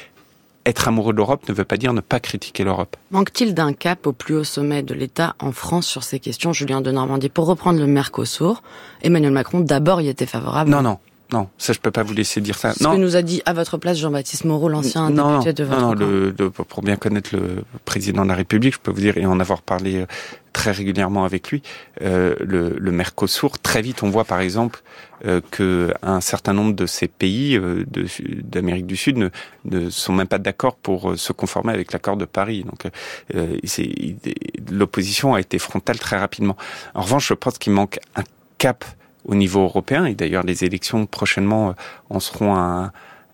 [0.66, 2.96] être amoureux de l'Europe ne veut pas dire ne pas critiquer l'Europe.
[3.10, 6.80] Manque-t-il d'un cap au plus haut sommet de l'État en France sur ces questions, Julien
[6.80, 8.62] de Normandie Pour reprendre le Mercosur,
[9.02, 10.70] Emmanuel Macron d'abord y était favorable.
[10.70, 10.98] Non, non.
[11.32, 12.72] Non, ça je peux pas vous laisser dire ça.
[12.72, 12.92] Ce non.
[12.92, 16.32] que nous a dit à votre place Jean-Baptiste Moreau, l'ancien député de votre Non, le,
[16.50, 19.62] pour bien connaître le président de la République, je peux vous dire et en avoir
[19.62, 20.06] parlé euh,
[20.52, 21.62] très régulièrement avec lui,
[22.02, 23.58] euh, le, le, Mercosur.
[23.58, 24.82] Très vite, on voit par exemple
[25.24, 27.84] euh, que un certain nombre de ces pays euh,
[28.42, 29.28] d'Amérique du Sud ne,
[29.64, 32.64] ne sont même pas d'accord pour euh, se conformer avec l'accord de Paris.
[32.64, 32.86] Donc,
[33.34, 33.56] euh,
[34.70, 36.56] l'opposition a été frontale très rapidement.
[36.94, 38.22] En revanche, je pense qu'il manque un
[38.58, 38.84] cap
[39.24, 40.04] au niveau européen.
[40.06, 41.72] Et d'ailleurs, les élections prochainement euh,
[42.10, 42.92] en seront un,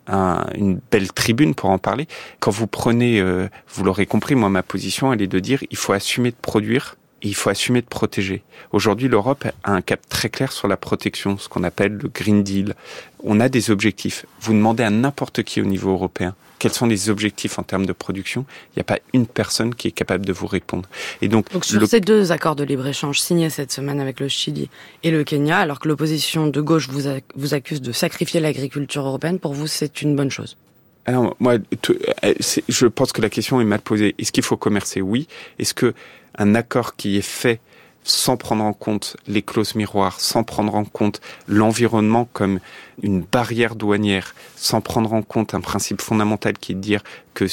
[0.09, 2.07] un, une belle tribune pour en parler.
[2.41, 5.77] Quand vous prenez, euh, vous l'aurez compris, moi ma position, elle est de dire il
[5.77, 8.43] faut assumer de produire et il faut assumer de protéger.
[8.73, 12.43] Aujourd'hui, l'Europe a un cap très clair sur la protection, ce qu'on appelle le Green
[12.43, 12.75] Deal.
[13.23, 14.27] On a des objectifs.
[14.41, 16.35] Vous demandez à n'importe qui au niveau européen
[16.67, 19.87] quels sont les objectifs en termes de production, il n'y a pas une personne qui
[19.87, 20.89] est capable de vous répondre.
[21.23, 24.69] Et donc, donc sur ces deux accords de libre-échange signés cette semaine avec le Chili
[25.05, 27.03] et le Kenya, alors que l'opposition de gauche vous,
[27.37, 30.57] vous accuse de sacrifier l'agriculture européenne, pour vous, c'est une bonne chose?
[31.05, 32.35] Alors, moi, euh,
[32.69, 34.17] je pense que la question est mal posée.
[34.19, 35.01] Est-ce qu'il faut commercer?
[35.01, 35.29] Oui.
[35.61, 35.95] Est-ce que
[36.37, 37.61] un accord qui est fait
[38.07, 42.61] sans prendre en compte les clauses miroirs, sans prendre en compte l'environnement comme
[43.03, 47.03] une barrière douanière, sans prendre en compte un principe fondamental qui est de dire
[47.35, 47.47] que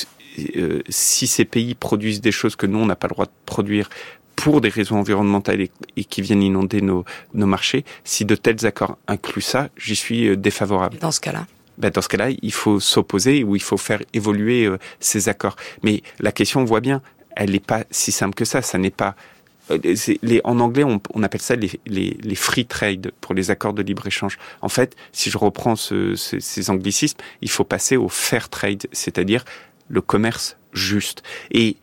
[0.55, 3.31] euh, si ces pays produisent des choses que nous, on n'a pas le droit de
[3.45, 3.89] produire
[4.35, 8.97] pour des raisons environnementales et, qui viennent inonder nos, nos, marchés, si de tels accords
[9.07, 10.97] incluent ça, j'y suis euh, défavorable.
[10.99, 11.47] Dans ce cas-là
[11.79, 15.55] ben dans ce cas-là, il faut s'opposer ou il faut faire évoluer euh, ces accords.
[15.81, 17.01] Mais la question, on voit bien,
[17.35, 18.61] elle n'est pas si simple que ça.
[18.61, 19.15] Ça n'est pas
[19.69, 23.73] les, en anglais, on, on appelle ça les, les, les, free trade pour les accords
[23.73, 24.38] de libre-échange.
[24.62, 28.88] En fait, si je reprends ce, ce, ces anglicismes, il faut passer au fair trade,
[28.91, 29.45] c'est-à-dire
[29.88, 31.23] le commerce juste.
[31.52, 31.78] Et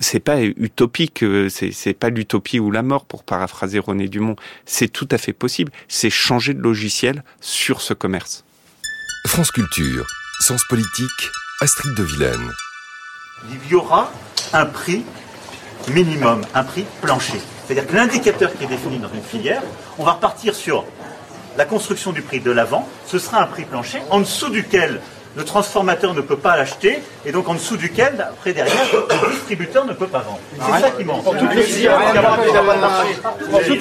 [0.00, 4.36] c'est pas utopique, euh, c'est pas l'utopie ou la mort pour paraphraser René Dumont.
[4.64, 5.72] C'est tout à fait possible.
[5.88, 8.44] C'est changer de logiciel sur ce commerce.
[9.26, 10.06] France Culture,
[10.40, 11.30] Sens Politique,
[11.60, 12.50] Astrid de Vilaine.
[13.50, 14.10] Il y aura
[14.54, 15.04] un prix
[15.88, 17.40] minimum, un prix plancher.
[17.66, 19.62] C'est-à-dire que l'indicateur qui est défini dans une filière,
[19.98, 20.84] on va repartir sur
[21.56, 25.00] la construction du prix de l'avant, ce sera un prix plancher en dessous duquel
[25.36, 29.86] le transformateur ne peut pas l'acheter, et donc en dessous duquel, après derrière, le distributeur
[29.86, 30.40] ne peut pas vendre.
[30.58, 31.24] C'est ça qui manque.
[31.24, 31.98] Toutes les filières,
[33.50, 33.72] toutes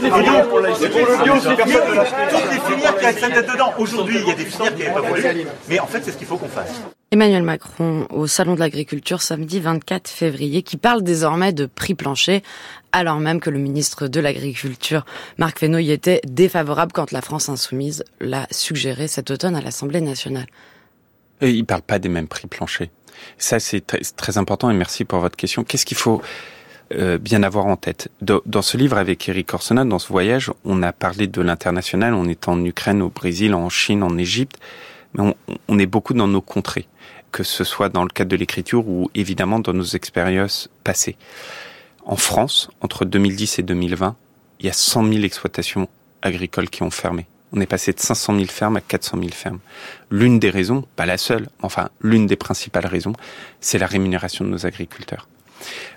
[2.51, 3.73] les filières qui acceptent dedans.
[3.77, 6.17] Aujourd'hui, il y a des filières qui n'avaient pas voulu, mais en fait, c'est ce
[6.17, 6.81] qu'il faut qu'on fasse.
[7.11, 12.43] Emmanuel Macron au Salon de l'Agriculture samedi 24 février qui parle désormais de prix plancher
[12.91, 15.05] alors même que le ministre de l'Agriculture,
[15.37, 20.01] Marc Fesneau, y était défavorable quand la France insoumise l'a suggéré cet automne à l'Assemblée
[20.01, 20.47] nationale.
[21.41, 22.89] Et il parle pas des mêmes prix planchers.
[23.37, 25.63] Ça, c'est très, important et merci pour votre question.
[25.63, 26.21] Qu'est-ce qu'il faut
[26.93, 28.09] euh, bien avoir en tête?
[28.21, 32.13] Dans, ce livre avec Eric Orsona, dans ce voyage, on a parlé de l'international.
[32.13, 34.57] On est en Ukraine, au Brésil, en Chine, en Égypte,
[35.13, 35.35] mais on,
[35.67, 36.87] on est beaucoup dans nos contrées
[37.31, 41.17] que ce soit dans le cadre de l'écriture ou évidemment dans nos expériences passées.
[42.05, 44.15] En France, entre 2010 et 2020,
[44.59, 45.87] il y a 100 000 exploitations
[46.21, 47.27] agricoles qui ont fermé.
[47.51, 49.59] On est passé de 500 000 fermes à 400 000 fermes.
[50.11, 53.13] L'une des raisons, pas la seule, enfin l'une des principales raisons,
[53.59, 55.27] c'est la rémunération de nos agriculteurs.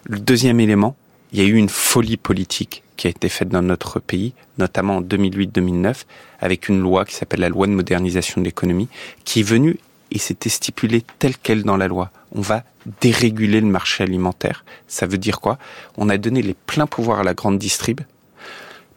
[0.05, 0.97] Le deuxième élément,
[1.33, 4.97] il y a eu une folie politique qui a été faite dans notre pays, notamment
[4.97, 6.05] en 2008-2009,
[6.41, 8.89] avec une loi qui s'appelle la loi de modernisation de l'économie,
[9.25, 9.79] qui est venue
[10.11, 12.11] et c'était stipulé tel quel dans la loi.
[12.33, 12.65] On va
[13.01, 14.65] déréguler le marché alimentaire.
[14.87, 15.59] Ça veut dire quoi?
[15.97, 18.01] On a donné les pleins pouvoirs à la grande distrib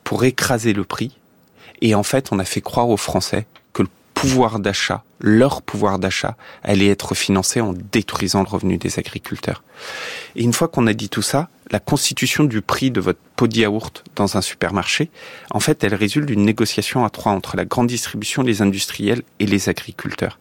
[0.03, 1.17] pour écraser le prix.
[1.81, 5.99] Et en fait, on a fait croire aux Français que le pouvoir d'achat, leur pouvoir
[5.99, 9.63] d'achat, allait être financé en détruisant le revenu des agriculteurs.
[10.35, 13.47] Et une fois qu'on a dit tout ça, la constitution du prix de votre pot
[13.47, 15.09] de yaourt dans un supermarché,
[15.51, 19.45] en fait, elle résulte d'une négociation à trois entre la grande distribution, les industriels et
[19.45, 20.39] les agriculteurs.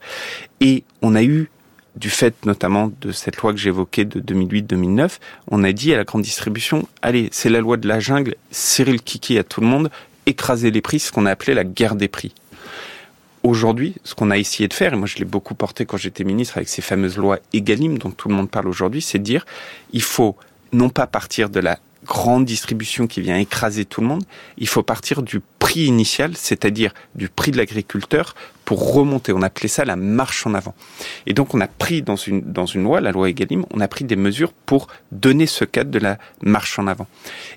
[0.61, 1.51] Et on a eu
[1.97, 5.19] du fait notamment de cette loi que j'évoquais de 2008-2009,
[5.51, 8.35] on a dit à la grande distribution, allez, c'est la loi de la jungle,
[8.79, 9.91] le kiki à tout le monde,
[10.27, 12.33] écraser les prix, ce qu'on a appelé la guerre des prix.
[13.43, 16.25] Aujourd'hui, ce qu'on a essayé de faire, et moi je l'ai beaucoup porté quand j'étais
[16.25, 19.45] ministre avec ces fameuses lois EGalim dont tout le monde parle aujourd'hui, c'est de dire,
[19.93, 20.37] il faut
[20.73, 24.25] non pas partir de la grande distribution qui vient écraser tout le monde,
[24.59, 28.35] il faut partir du prix initial, c'est-à-dire du prix de l'agriculteur,
[28.65, 29.33] pour remonter.
[29.33, 30.75] On appelait ça la marche en avant.
[31.27, 33.89] Et donc on a pris dans une, dans une loi, la loi Egalim, on a
[33.89, 37.07] pris des mesures pour donner ce cadre de la marche en avant.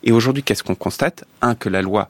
[0.03, 1.25] Et aujourd'hui, qu'est-ce qu'on constate?
[1.41, 2.09] Un, que la loi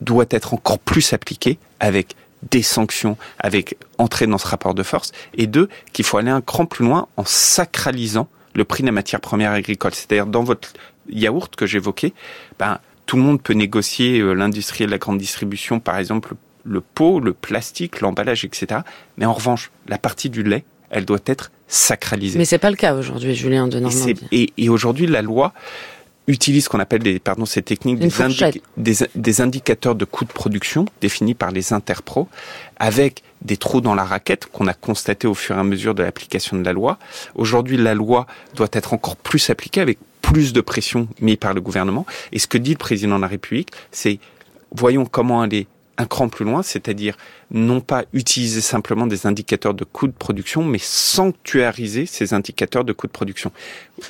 [0.00, 2.16] doit être encore plus appliquée avec
[2.50, 6.40] des sanctions, avec entrer dans ce rapport de force, et deux, qu'il faut aller un
[6.40, 9.94] cran plus loin en sacralisant le prix de la matière première agricole.
[9.94, 10.72] C'est-à-dire dans votre
[11.08, 12.12] yaourt que j'évoquais,
[12.58, 16.34] ben, tout le monde peut négocier, euh, l'industrie et la grande distribution par exemple,
[16.64, 18.80] le pot, le plastique, l'emballage, etc.
[19.16, 22.38] Mais en revanche, la partie du lait, elle doit être sacralisée.
[22.38, 24.14] Mais c'est pas le cas aujourd'hui, Julien de Normandie.
[24.32, 25.52] Et, et, aujourd'hui, la loi
[26.30, 28.08] utilise ce qu'on appelle des, pardon, ces techniques des,
[28.76, 32.28] des, des, indicateurs de coûts de production définis par les interpros
[32.78, 36.02] avec des trous dans la raquette qu'on a constaté au fur et à mesure de
[36.02, 36.98] l'application de la loi.
[37.34, 41.60] Aujourd'hui, la loi doit être encore plus appliquée avec plus de pression mise par le
[41.60, 42.06] gouvernement.
[42.32, 44.18] Et ce que dit le président de la République, c'est
[44.72, 45.66] voyons comment aller
[46.00, 47.16] un cran plus loin, c'est-à-dire
[47.50, 52.92] non pas utiliser simplement des indicateurs de coûts de production, mais sanctuariser ces indicateurs de
[52.92, 53.52] coûts de production.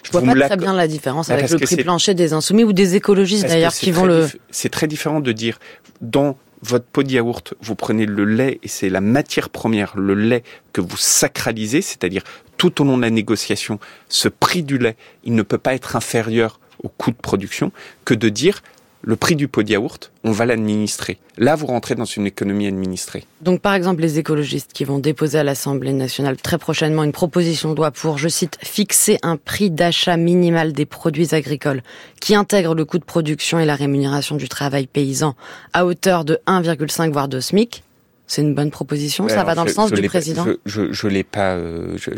[0.04, 2.72] Je vois pas très bien la différence bah, avec le prix plancher des insoumis ou
[2.72, 4.28] des écologistes d'ailleurs qui vont le...
[4.50, 5.58] C'est très différent de dire
[6.00, 10.14] dans votre pot de yaourt, vous prenez le lait et c'est la matière première, le
[10.14, 12.22] lait que vous sacralisez, c'est-à-dire
[12.58, 15.96] tout au long de la négociation, ce prix du lait, il ne peut pas être
[15.96, 17.72] inférieur au coût de production,
[18.04, 18.62] que de dire
[19.02, 21.18] le prix du pot de yaourt, on va l'administrer.
[21.38, 23.24] Là, vous rentrez dans une économie administrée.
[23.40, 27.70] Donc, par exemple, les écologistes qui vont déposer à l'Assemblée nationale très prochainement une proposition
[27.70, 31.82] de loi pour, je cite, fixer un prix d'achat minimal des produits agricoles
[32.20, 35.34] qui intègre le coût de production et la rémunération du travail paysan
[35.72, 37.82] à hauteur de 1,5 voire 2 SMIC.
[38.30, 40.46] C'est une bonne proposition, ça va dans le sens du président?
[40.64, 42.10] je, je, l'ai pas, euh, je,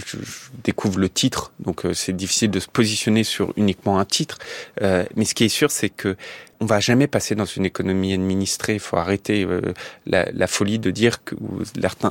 [0.62, 4.38] découvre le titre, donc euh, c'est difficile de se positionner sur uniquement un titre.
[4.82, 6.16] Euh, mais ce qui est sûr, c'est que
[6.62, 8.74] on va jamais passer dans une économie administrée.
[8.74, 9.60] Il faut arrêter euh,
[10.06, 11.34] la, la, folie de dire que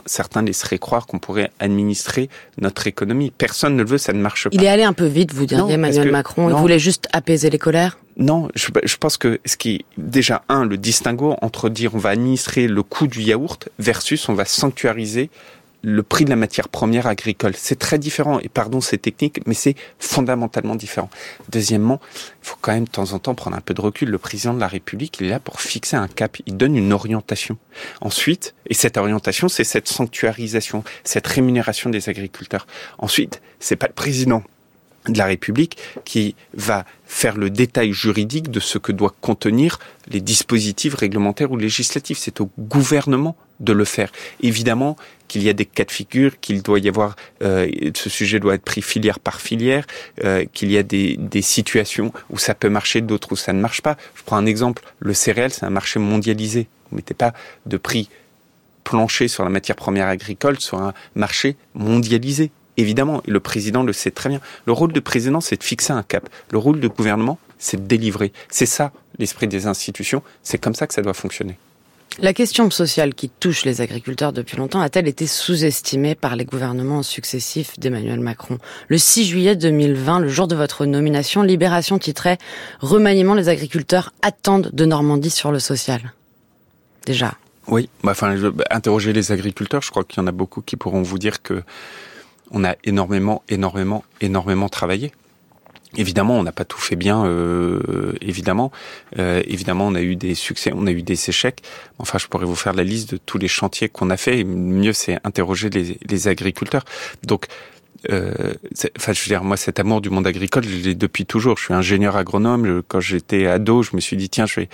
[0.06, 3.32] certains, laisseraient croire qu'on pourrait administrer notre économie.
[3.32, 4.56] Personne ne le veut, ça ne marche pas.
[4.56, 6.50] Il est allé un peu vite, vous diriez, Emmanuel Macron.
[6.50, 7.98] Il voulait juste apaiser les colères?
[8.18, 12.10] Non, je, je, pense que ce qui déjà un le distinguo entre dire on va
[12.10, 15.30] administrer le coût du yaourt versus on va sanctuariser
[15.82, 17.54] le prix de la matière première agricole.
[17.56, 21.10] C'est très différent, et pardon, c'est technique, mais c'est fondamentalement différent.
[21.50, 22.00] Deuxièmement,
[22.44, 24.10] il faut quand même de temps en temps prendre un peu de recul.
[24.10, 26.94] Le président de la République, il est là pour fixer un cap, il donne une
[26.94, 27.58] orientation.
[28.02, 32.68] Ensuite, et cette orientation, c'est cette sanctuarisation, cette rémunération des agriculteurs.
[32.98, 34.44] Ensuite, c'est pas le président
[35.08, 40.22] de la République qui va faire le détail juridique de ce que doit contenir les
[40.22, 42.20] dispositifs réglementaires ou législatifs.
[42.20, 44.12] C'est au gouvernement de le faire.
[44.42, 44.96] Évidemment
[45.28, 48.56] qu'il y a des cas de figure, qu'il doit y avoir, euh, ce sujet doit
[48.56, 49.86] être pris filière par filière,
[50.24, 53.62] euh, qu'il y a des, des situations où ça peut marcher, d'autres où ça ne
[53.62, 53.98] marche pas.
[54.16, 56.68] Je prends un exemple, le céréal, c'est un marché mondialisé.
[56.90, 57.34] Vous mettez pas
[57.66, 58.10] de prix
[58.84, 64.12] plancher sur la matière première agricole sur un marché mondialisé évidemment, le président le sait
[64.12, 64.40] très bien.
[64.66, 66.30] Le rôle du président, c'est de fixer un cap.
[66.52, 68.32] Le rôle du gouvernement, c'est de délivrer.
[68.50, 70.24] C'est ça l'esprit des institutions.
[70.44, 71.58] C'est comme ça que ça doit fonctionner.
[72.20, 77.04] La question sociale qui touche les agriculteurs depuis longtemps a-t-elle été sous-estimée par les gouvernements
[77.04, 78.58] successifs d'Emmanuel Macron?
[78.90, 82.38] Le 6 juillet 2020, le jour de votre nomination, Libération titrait
[82.82, 86.14] Remaniement, les agriculteurs attendent de Normandie sur le social.
[87.06, 87.36] Déjà.
[87.68, 90.76] Oui, bah, enfin, bah, interroger les agriculteurs, je crois qu'il y en a beaucoup qui
[90.76, 91.64] pourront vous dire que
[92.52, 95.12] on a énormément, énormément, énormément travaillé.
[95.98, 97.26] Évidemment, on n'a pas tout fait bien.
[97.26, 98.72] Euh, évidemment,
[99.20, 101.62] euh, évidemment, on a eu des succès, on a eu des échecs.
[102.00, 104.46] Enfin, je pourrais vous faire la liste de tous les chantiers qu'on a fait.
[104.46, 106.86] mieux, c'est interroger les, agriculteurs.
[107.24, 107.48] Donc,
[108.10, 108.54] euh,
[108.98, 111.58] enfin, je veux dire, moi, cet amour du monde agricole, je l'ai depuis toujours.
[111.58, 112.84] Je suis ingénieur agronome.
[112.88, 114.70] quand j'étais ado, je me suis dit, tiens, je vais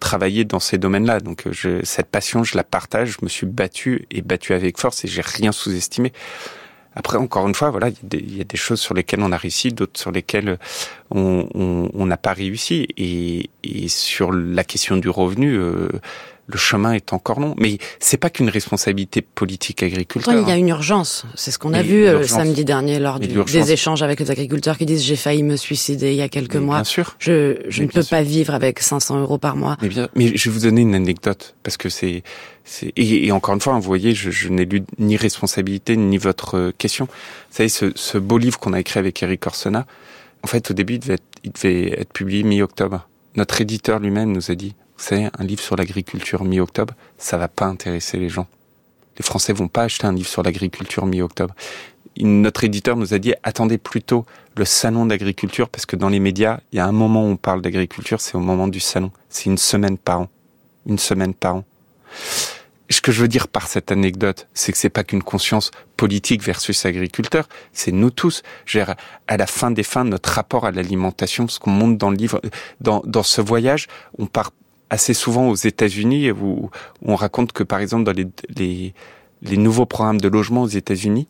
[0.00, 1.20] travailler dans ces domaines-là.
[1.20, 3.16] Donc, je, cette passion, je la partage.
[3.18, 6.12] Je me suis battu et battu avec force et j'ai rien sous-estimé.
[6.94, 9.72] Après, encore une fois, voilà, il y, a des choses sur lesquelles on a réussi,
[9.72, 10.58] d'autres sur lesquelles
[11.10, 12.88] on n'a pas réussi.
[12.96, 13.48] Et,
[13.88, 15.88] sur la question du revenu, euh,
[16.50, 17.54] le chemin est encore long.
[17.58, 20.34] Mais c'est pas qu'une responsabilité politique agriculteur.
[20.34, 21.24] il y a une urgence.
[21.34, 24.86] C'est ce qu'on a vu euh, samedi dernier lors des échanges avec les agriculteurs qui
[24.86, 26.76] disent j'ai failli me suicider il y a quelques mois.
[26.76, 27.16] Bien sûr.
[27.18, 29.76] Je, je ne peux pas vivre avec 500 euros par mois.
[29.82, 32.22] Mais, bien, mais je vais vous donner une anecdote parce que c'est
[32.96, 36.56] et, et, encore une fois, vous voyez, je, je n'ai lu ni responsabilité ni votre
[36.56, 37.06] euh, question.
[37.06, 39.86] Vous savez, ce, ce beau livre qu'on a écrit avec Eric Orsena,
[40.42, 43.08] en fait, au début, il devait être, il devait être publié mi-octobre.
[43.36, 44.74] Notre éditeur lui-même nous a dit,
[45.10, 48.46] un livre sur l'agriculture mi-octobre, ça va pas intéresser les gens.
[49.18, 51.54] Les Français vont pas acheter un livre sur l'agriculture mi-octobre.
[52.18, 54.26] Notre éditeur nous a dit attendez plutôt
[54.56, 57.36] le salon d'agriculture parce que dans les médias, il y a un moment où on
[57.36, 59.10] parle d'agriculture, c'est au moment du salon.
[59.28, 60.28] C'est une semaine par an.
[60.86, 61.64] Une semaine par an.
[62.90, 66.42] Ce que je veux dire par cette anecdote, c'est que c'est pas qu'une conscience politique
[66.42, 68.42] versus agriculteur, c'est nous tous.
[69.28, 72.40] À la fin des fins, notre rapport à l'alimentation, ce qu'on montre dans le livre,
[72.80, 73.86] dans ce voyage,
[74.18, 74.50] on part
[74.90, 76.70] assez souvent aux États-Unis où,
[77.02, 78.26] on raconte que par exemple dans les,
[78.56, 78.94] les,
[79.42, 81.28] les nouveaux programmes de logement aux États-Unis,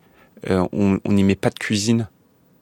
[0.51, 2.09] euh, on n'y met pas de cuisine.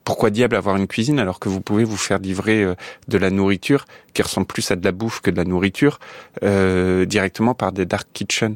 [0.09, 2.73] Pourquoi diable avoir une cuisine alors que vous pouvez vous faire livrer euh,
[3.09, 5.99] de la nourriture qui ressemble plus à de la bouffe que de la nourriture
[6.41, 8.55] euh, directement par des dark kitchens?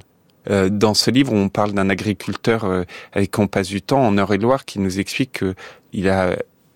[0.50, 2.66] Euh, dans ce livre, on parle d'un agriculteur
[3.12, 5.44] avec qui on passe du temps en Eure-et-Loire qui nous explique
[5.92, 6.36] qu'il a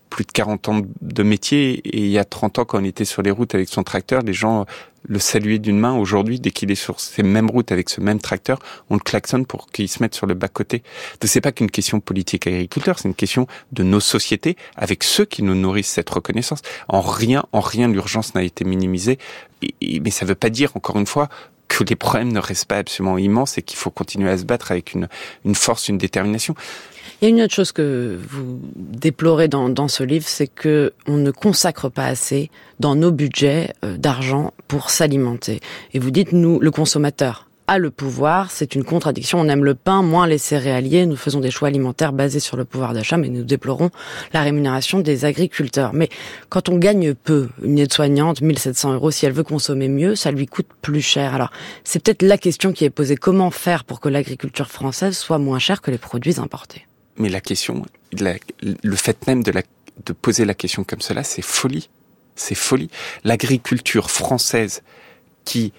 [0.09, 3.05] plus de 40 ans de métier et il y a 30 ans quand on était
[3.05, 4.65] sur les routes avec son tracteur, les gens
[5.07, 5.95] le saluaient d'une main.
[5.95, 9.45] Aujourd'hui, dès qu'il est sur ces mêmes routes avec ce même tracteur, on le klaxonne
[9.45, 10.83] pour qu'il se mette sur le bas-côté.
[11.23, 15.25] Ce n'est pas qu'une question politique agriculteur, c'est une question de nos sociétés avec ceux
[15.25, 16.61] qui nous nourrissent cette reconnaissance.
[16.87, 19.17] En rien, en rien, l'urgence n'a été minimisée.
[19.81, 21.29] mais ça veut pas dire, encore une fois,
[21.67, 24.71] que les problèmes ne restent pas absolument immenses et qu'il faut continuer à se battre
[24.71, 25.07] avec une,
[25.45, 26.55] une force, une détermination.
[27.21, 30.93] Il y a une autre chose que vous déplorez dans, dans ce livre, c'est que
[31.07, 35.59] on ne consacre pas assez dans nos budgets euh, d'argent pour s'alimenter.
[35.93, 39.39] Et vous dites, nous, le consommateur a le pouvoir, c'est une contradiction.
[39.39, 41.05] On aime le pain, moins les céréaliers.
[41.05, 43.89] Nous faisons des choix alimentaires basés sur le pouvoir d'achat, mais nous déplorons
[44.33, 45.93] la rémunération des agriculteurs.
[45.93, 46.09] Mais
[46.49, 50.47] quand on gagne peu, une aide-soignante, 1700 euros, si elle veut consommer mieux, ça lui
[50.47, 51.35] coûte plus cher.
[51.35, 51.51] Alors,
[51.83, 53.15] c'est peut-être la question qui est posée.
[53.17, 56.87] Comment faire pour que l'agriculture française soit moins chère que les produits importés?
[57.17, 59.51] mais la question, le fait même de,
[60.05, 61.89] de poser la question comme cela, c'est folie.
[62.35, 62.89] C'est folie.
[63.23, 64.83] L'agriculture française
[65.43, 65.73] qui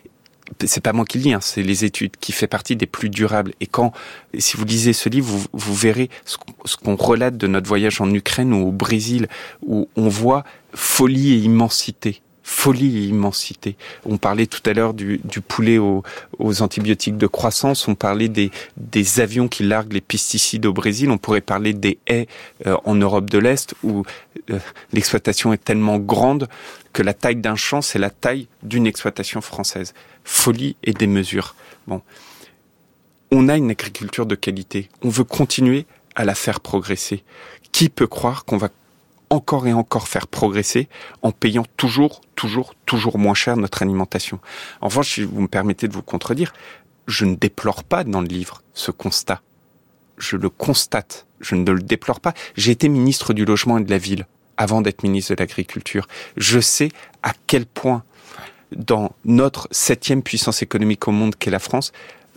[0.64, 3.11] c'est pas moi qui le dis, hein, c'est les études, qui fait partie des plus
[3.11, 3.53] durables.
[3.61, 3.92] Et quand,
[4.38, 8.12] si vous lisez ce livre, vous, vous verrez ce qu'on relate de notre voyage en
[8.12, 9.28] Ukraine ou au Brésil,
[9.66, 10.44] où on voit
[10.74, 13.76] folie et immensité folie et immensité.
[14.07, 16.03] On parlait tout à l'heure du, poulet aux,
[16.38, 21.18] antibiotiques de croissance, on parlait des, des avions qui larguent les pesticides au Brésil, on
[21.18, 22.26] pourrait parler des haies
[22.66, 24.03] euh, en Europe de l'Est où
[24.92, 26.49] l'exploitation est tellement grande
[26.92, 29.94] que la taille d'un champ, c'est la taille d'une exploitation française.
[30.24, 31.55] Folie et démesure.
[31.86, 32.03] Bon.
[33.30, 34.88] On a une agriculture de qualité.
[35.03, 37.24] On veut continuer à la faire progresser.
[37.72, 38.70] Qui peut croire qu'on va
[39.30, 40.88] encore et encore faire progresser
[41.20, 44.40] en payant toujours, toujours, toujours moins cher notre alimentation?
[44.80, 46.53] En revanche, si vous me permettez de vous contredire,
[47.07, 49.42] je ne déplore pas dans le livre ce constat.
[50.16, 52.34] Je le constate, je ne le déplore pas.
[52.57, 54.26] J'ai été ministre du logement et de la ville
[54.59, 56.06] avant d'être ministre de l'agriculture.
[56.36, 56.90] Je sais
[57.22, 58.02] à quel point
[58.76, 61.92] dans notre septième puissance économique au monde qu'est la France,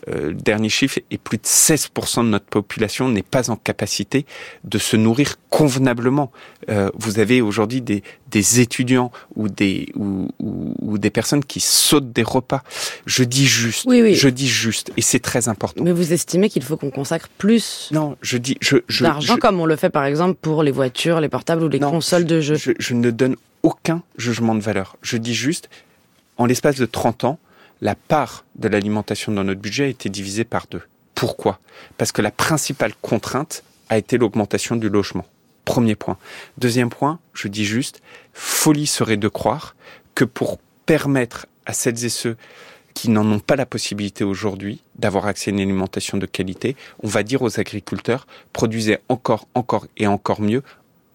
[0.10, 4.26] euh, le dernier chiffre est plus de 16% de notre population n'est pas en capacité
[4.64, 6.32] de se nourrir convenablement.
[6.70, 12.12] Euh, vous avez aujourd'hui des, des étudiants ou des ou, ou, des personnes qui sautent
[12.12, 12.64] des repas.
[13.06, 15.84] Je dis juste, oui, je dis juste, et c'est très important.
[15.84, 19.60] Mais vous estimez qu'il faut qu'on consacre plus Non, je dis je, je d'argent comme
[19.60, 22.56] on le fait par exemple pour les voitures, les portables ou les consoles de jeux?
[22.56, 24.96] Je, je ne donne aucun jugement de valeur.
[25.02, 25.70] Je dis juste,
[26.38, 27.40] en l'espace de 30 ans,
[27.82, 30.84] la part de l'alimentation dans notre budget a été divisée par deux.
[31.16, 31.60] Pourquoi?
[31.98, 35.26] Parce que la principale contrainte a été l'augmentation du logement.
[35.66, 36.18] Premier point.
[36.58, 38.02] Deuxième point, je dis juste,
[38.34, 39.76] folie serait de croire
[40.16, 42.38] que pour permettre à celles et ceux
[42.94, 47.08] qui n'en ont pas la possibilité aujourd'hui d'avoir accès à une alimentation de qualité, on
[47.08, 50.64] va dire aux agriculteurs, produisez encore, encore et encore mieux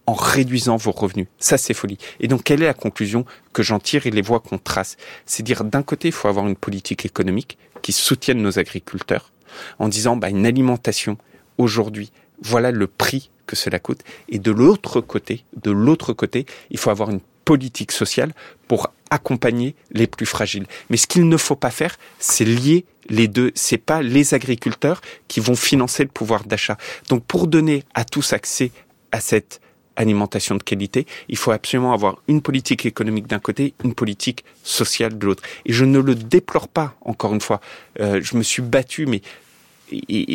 [0.07, 1.27] en réduisant vos revenus.
[1.39, 1.99] Ça, c'est folie.
[2.21, 4.97] Et donc, quelle est la conclusion que j'en tire et les voies qu'on trace?
[5.27, 9.33] C'est dire, d'un côté, il faut avoir une politique économique qui soutienne nos agriculteurs
[9.79, 11.19] en disant, bah, une alimentation,
[11.59, 14.01] aujourd'hui, voilà le prix que cela coûte.
[14.29, 18.33] Et de l'autre côté, de l'autre côté, il faut avoir une politique sociale
[18.67, 20.67] pour accompagner les plus fragiles.
[20.91, 23.53] Mais ce qu'il ne faut pas faire, c'est lier les deux.
[23.55, 26.77] C'est pas les agriculteurs qui vont financer le pouvoir d'achat.
[27.09, 28.73] Donc, pour donner à tous accès
[29.13, 29.61] à cette
[29.97, 35.19] alimentation de qualité, il faut absolument avoir une politique économique d'un côté, une politique sociale
[35.19, 35.43] de l'autre.
[35.65, 37.61] Et je ne le déplore pas, encore une fois.
[38.01, 39.23] Euh, je me suis battu, mais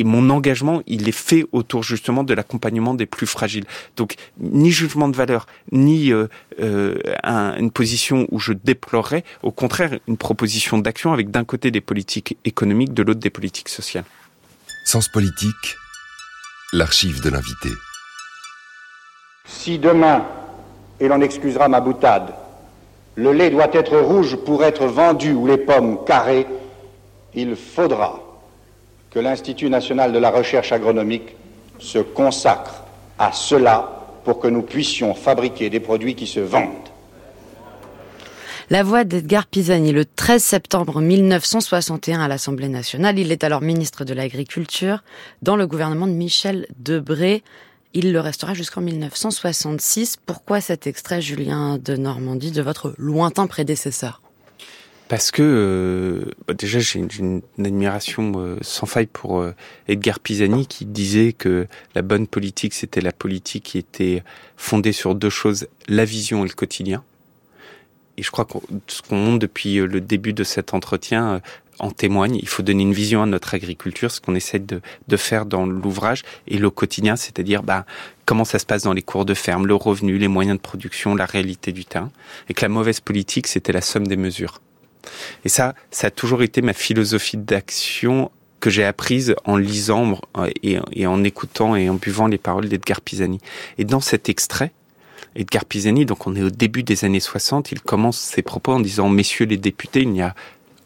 [0.06, 3.66] mon engagement, il est fait autour justement de l'accompagnement des plus fragiles.
[3.98, 6.28] Donc, ni jugement de valeur, ni euh,
[6.60, 6.98] euh,
[7.58, 12.38] une position où je déplorerais, au contraire, une proposition d'action avec d'un côté des politiques
[12.46, 14.06] économiques, de l'autre des politiques sociales.
[14.86, 15.76] Sens politique,
[16.74, 17.70] l'archive de l'invité.
[19.52, 20.26] Si demain,
[21.00, 22.34] et l'on excusera ma boutade,
[23.16, 26.48] le lait doit être rouge pour être vendu ou les pommes carrées,
[27.36, 28.20] il faudra
[29.12, 31.36] que l'Institut national de la recherche agronomique
[31.80, 32.84] se consacre
[33.20, 36.90] à cela pour que nous puissions fabriquer des produits qui se vendent.
[38.70, 43.20] La voix d'Edgar Pisani, le 13 septembre 1961 à l'Assemblée nationale.
[43.20, 45.04] Il est alors ministre de l'Agriculture
[45.42, 47.44] dans le gouvernement de Michel Debré.
[47.94, 50.18] Il le restera jusqu'en 1966.
[50.26, 54.22] Pourquoi cet extrait, Julien de Normandie, de votre lointain prédécesseur?
[55.10, 59.54] Parce que euh, bah, déjà j'ai une, admiration euh, sans faille pour euh,
[59.90, 64.24] Edgar Pisani qui disait que la bonne politique c'était la politique qui était
[64.56, 67.04] fondée sur deux choses la vision et le quotidien.
[68.16, 71.42] Et je crois que ce qu'on montre depuis le début de cet entretien
[71.82, 72.38] en témoigne.
[72.42, 74.82] Il faut donner une vision à notre agriculture, ce qu'on essaie de,
[75.18, 77.86] faire dans l'ouvrage et le quotidien, c'est-à-dire bah,
[78.26, 81.16] comment ça se passe dans les cours de ferme, le revenu, les moyens de production,
[81.16, 82.12] la réalité du terrain.
[82.50, 84.62] Et que la mauvaise politique, c'était la somme des mesures.
[85.44, 90.20] Et ça, ça a toujours été ma philosophie d'action que j'ai apprise en lisant
[90.62, 93.40] et, en écoutant et en buvant les paroles d'Edgar Pisani.
[93.80, 94.72] Et dans cet extrait,
[95.36, 98.80] Edgar Pisani, donc on est au début des années 60, il commence ses propos en
[98.80, 100.36] disant Messieurs les députés, il n'y a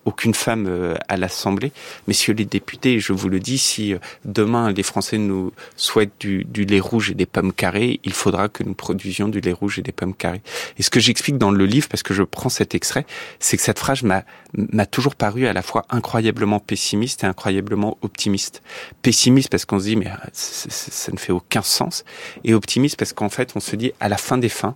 [0.05, 1.71] aucune femme euh, à l'Assemblée.
[2.07, 6.45] Messieurs les députés, je vous le dis, si euh, demain les Français nous souhaitent du,
[6.53, 9.81] lait rouge et des pommes carrées, il faudra que nous produisions du lait rouge et
[9.81, 10.41] des pommes carrées.
[10.77, 13.05] Et ce que j'explique dans le livre, parce que je prends cet extrait,
[13.39, 18.61] c'est que cette phrase m'a toujours paru à la fois incroyablement pessimiste et incroyablement optimiste.
[19.01, 22.05] Pessimiste parce qu'on se dit mais euh, ça ne fait aucun sens,
[22.43, 24.75] et optimiste parce qu'en fait on se dit à la fin des fins,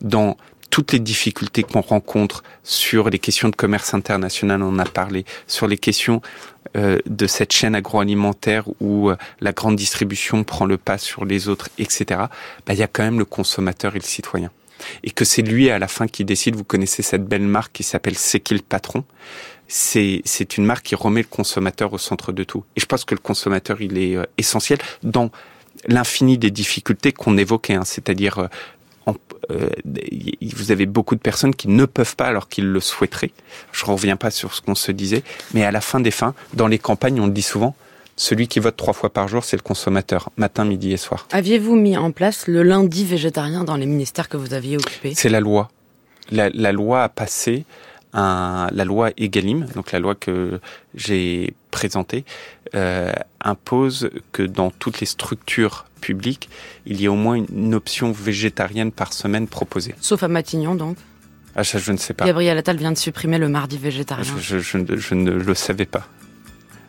[0.00, 0.36] dans
[0.70, 5.24] toutes les difficultés qu'on rencontre sur les questions de commerce international, on en a parlé,
[5.46, 6.20] sur les questions
[6.76, 11.48] euh, de cette chaîne agroalimentaire où euh, la grande distribution prend le pas sur les
[11.48, 12.04] autres, etc.
[12.66, 14.50] Bah, il y a quand même le consommateur et le citoyen.
[15.02, 16.54] Et que c'est lui à la fin qui décide.
[16.54, 19.04] Vous connaissez cette belle marque qui s'appelle C'est qui le patron
[19.70, 22.64] c'est une marque qui remet le consommateur au centre de tout.
[22.74, 25.30] Et je pense que le consommateur il est euh, essentiel dans
[25.86, 28.48] l'infini des difficultés qu'on évoquait, hein, c'est-à-dire
[29.50, 29.70] euh,
[30.54, 33.32] vous avez beaucoup de personnes qui ne peuvent pas alors qu'ils le souhaiteraient.
[33.72, 35.22] Je reviens pas sur ce qu'on se disait,
[35.54, 37.74] mais à la fin des fins, dans les campagnes, on le dit souvent,
[38.16, 41.28] celui qui vote trois fois par jour, c'est le consommateur, matin, midi et soir.
[41.30, 45.12] Aviez-vous mis en place le lundi végétarien dans les ministères que vous aviez occupés?
[45.14, 45.70] C'est la loi.
[46.30, 47.64] La, loi a passé
[48.12, 50.60] un, la loi Egalim, donc la loi que
[50.94, 52.24] j'ai présentée,
[52.74, 56.48] euh, impose que dans toutes les structures publiques,
[56.86, 59.94] il y ait au moins une option végétarienne par semaine proposée.
[60.00, 60.96] Sauf à Matignon, donc
[61.56, 62.24] Ah, ça, je ne sais pas.
[62.24, 64.32] Gabriel Attal vient de supprimer le mardi végétarien.
[64.38, 66.06] Je, je, je, ne le savais pas.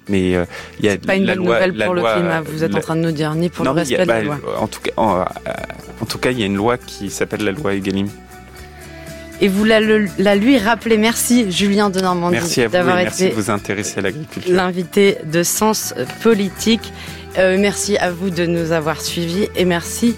[0.08, 0.46] Mais euh,
[0.80, 2.42] il y a pas une la bonne loi, nouvelle pour le climat.
[2.42, 4.40] Vous êtes en train de nous dire ni pour le respect de la bah, loi.
[4.60, 5.26] En tout cas, en,
[6.02, 8.08] en tout cas, il y a une loi qui s'appelle la loi Egalim
[9.42, 10.98] et vous la, la, lui rappelez.
[10.98, 12.38] Merci Julien de Normandie
[12.72, 13.34] d'avoir été.
[14.48, 16.92] L'invité de Sens Politique.
[17.38, 20.16] Euh, merci à vous de nous avoir suivis et merci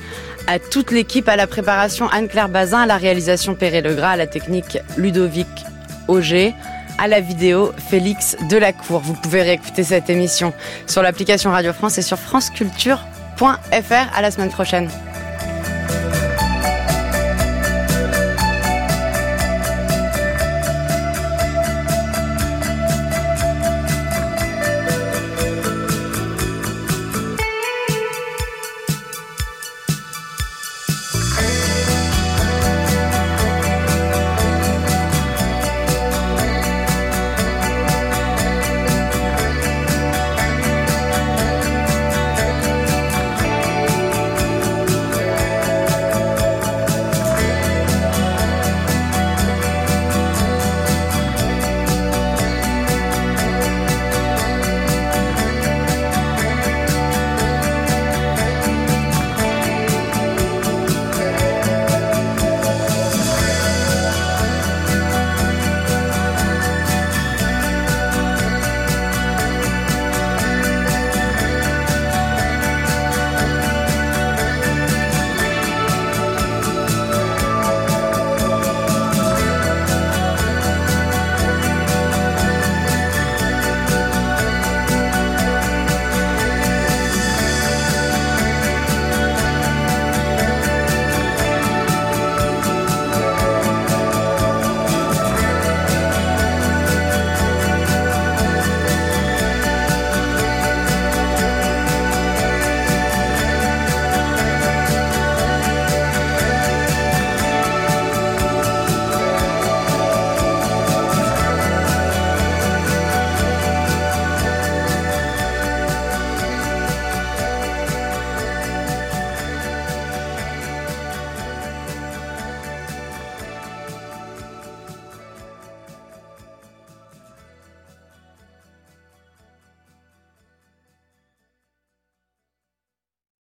[0.48, 4.28] à toute l'équipe, à la préparation Anne-Claire Bazin, à la réalisation Perret Legras, à la
[4.28, 5.48] technique Ludovic
[6.08, 6.54] Auger,
[6.98, 9.02] à la vidéo Félix Delacour.
[9.02, 10.54] Vous pouvez réécouter cette émission
[10.88, 14.16] sur l'application Radio France et sur franceculture.fr.
[14.16, 14.90] À la semaine prochaine.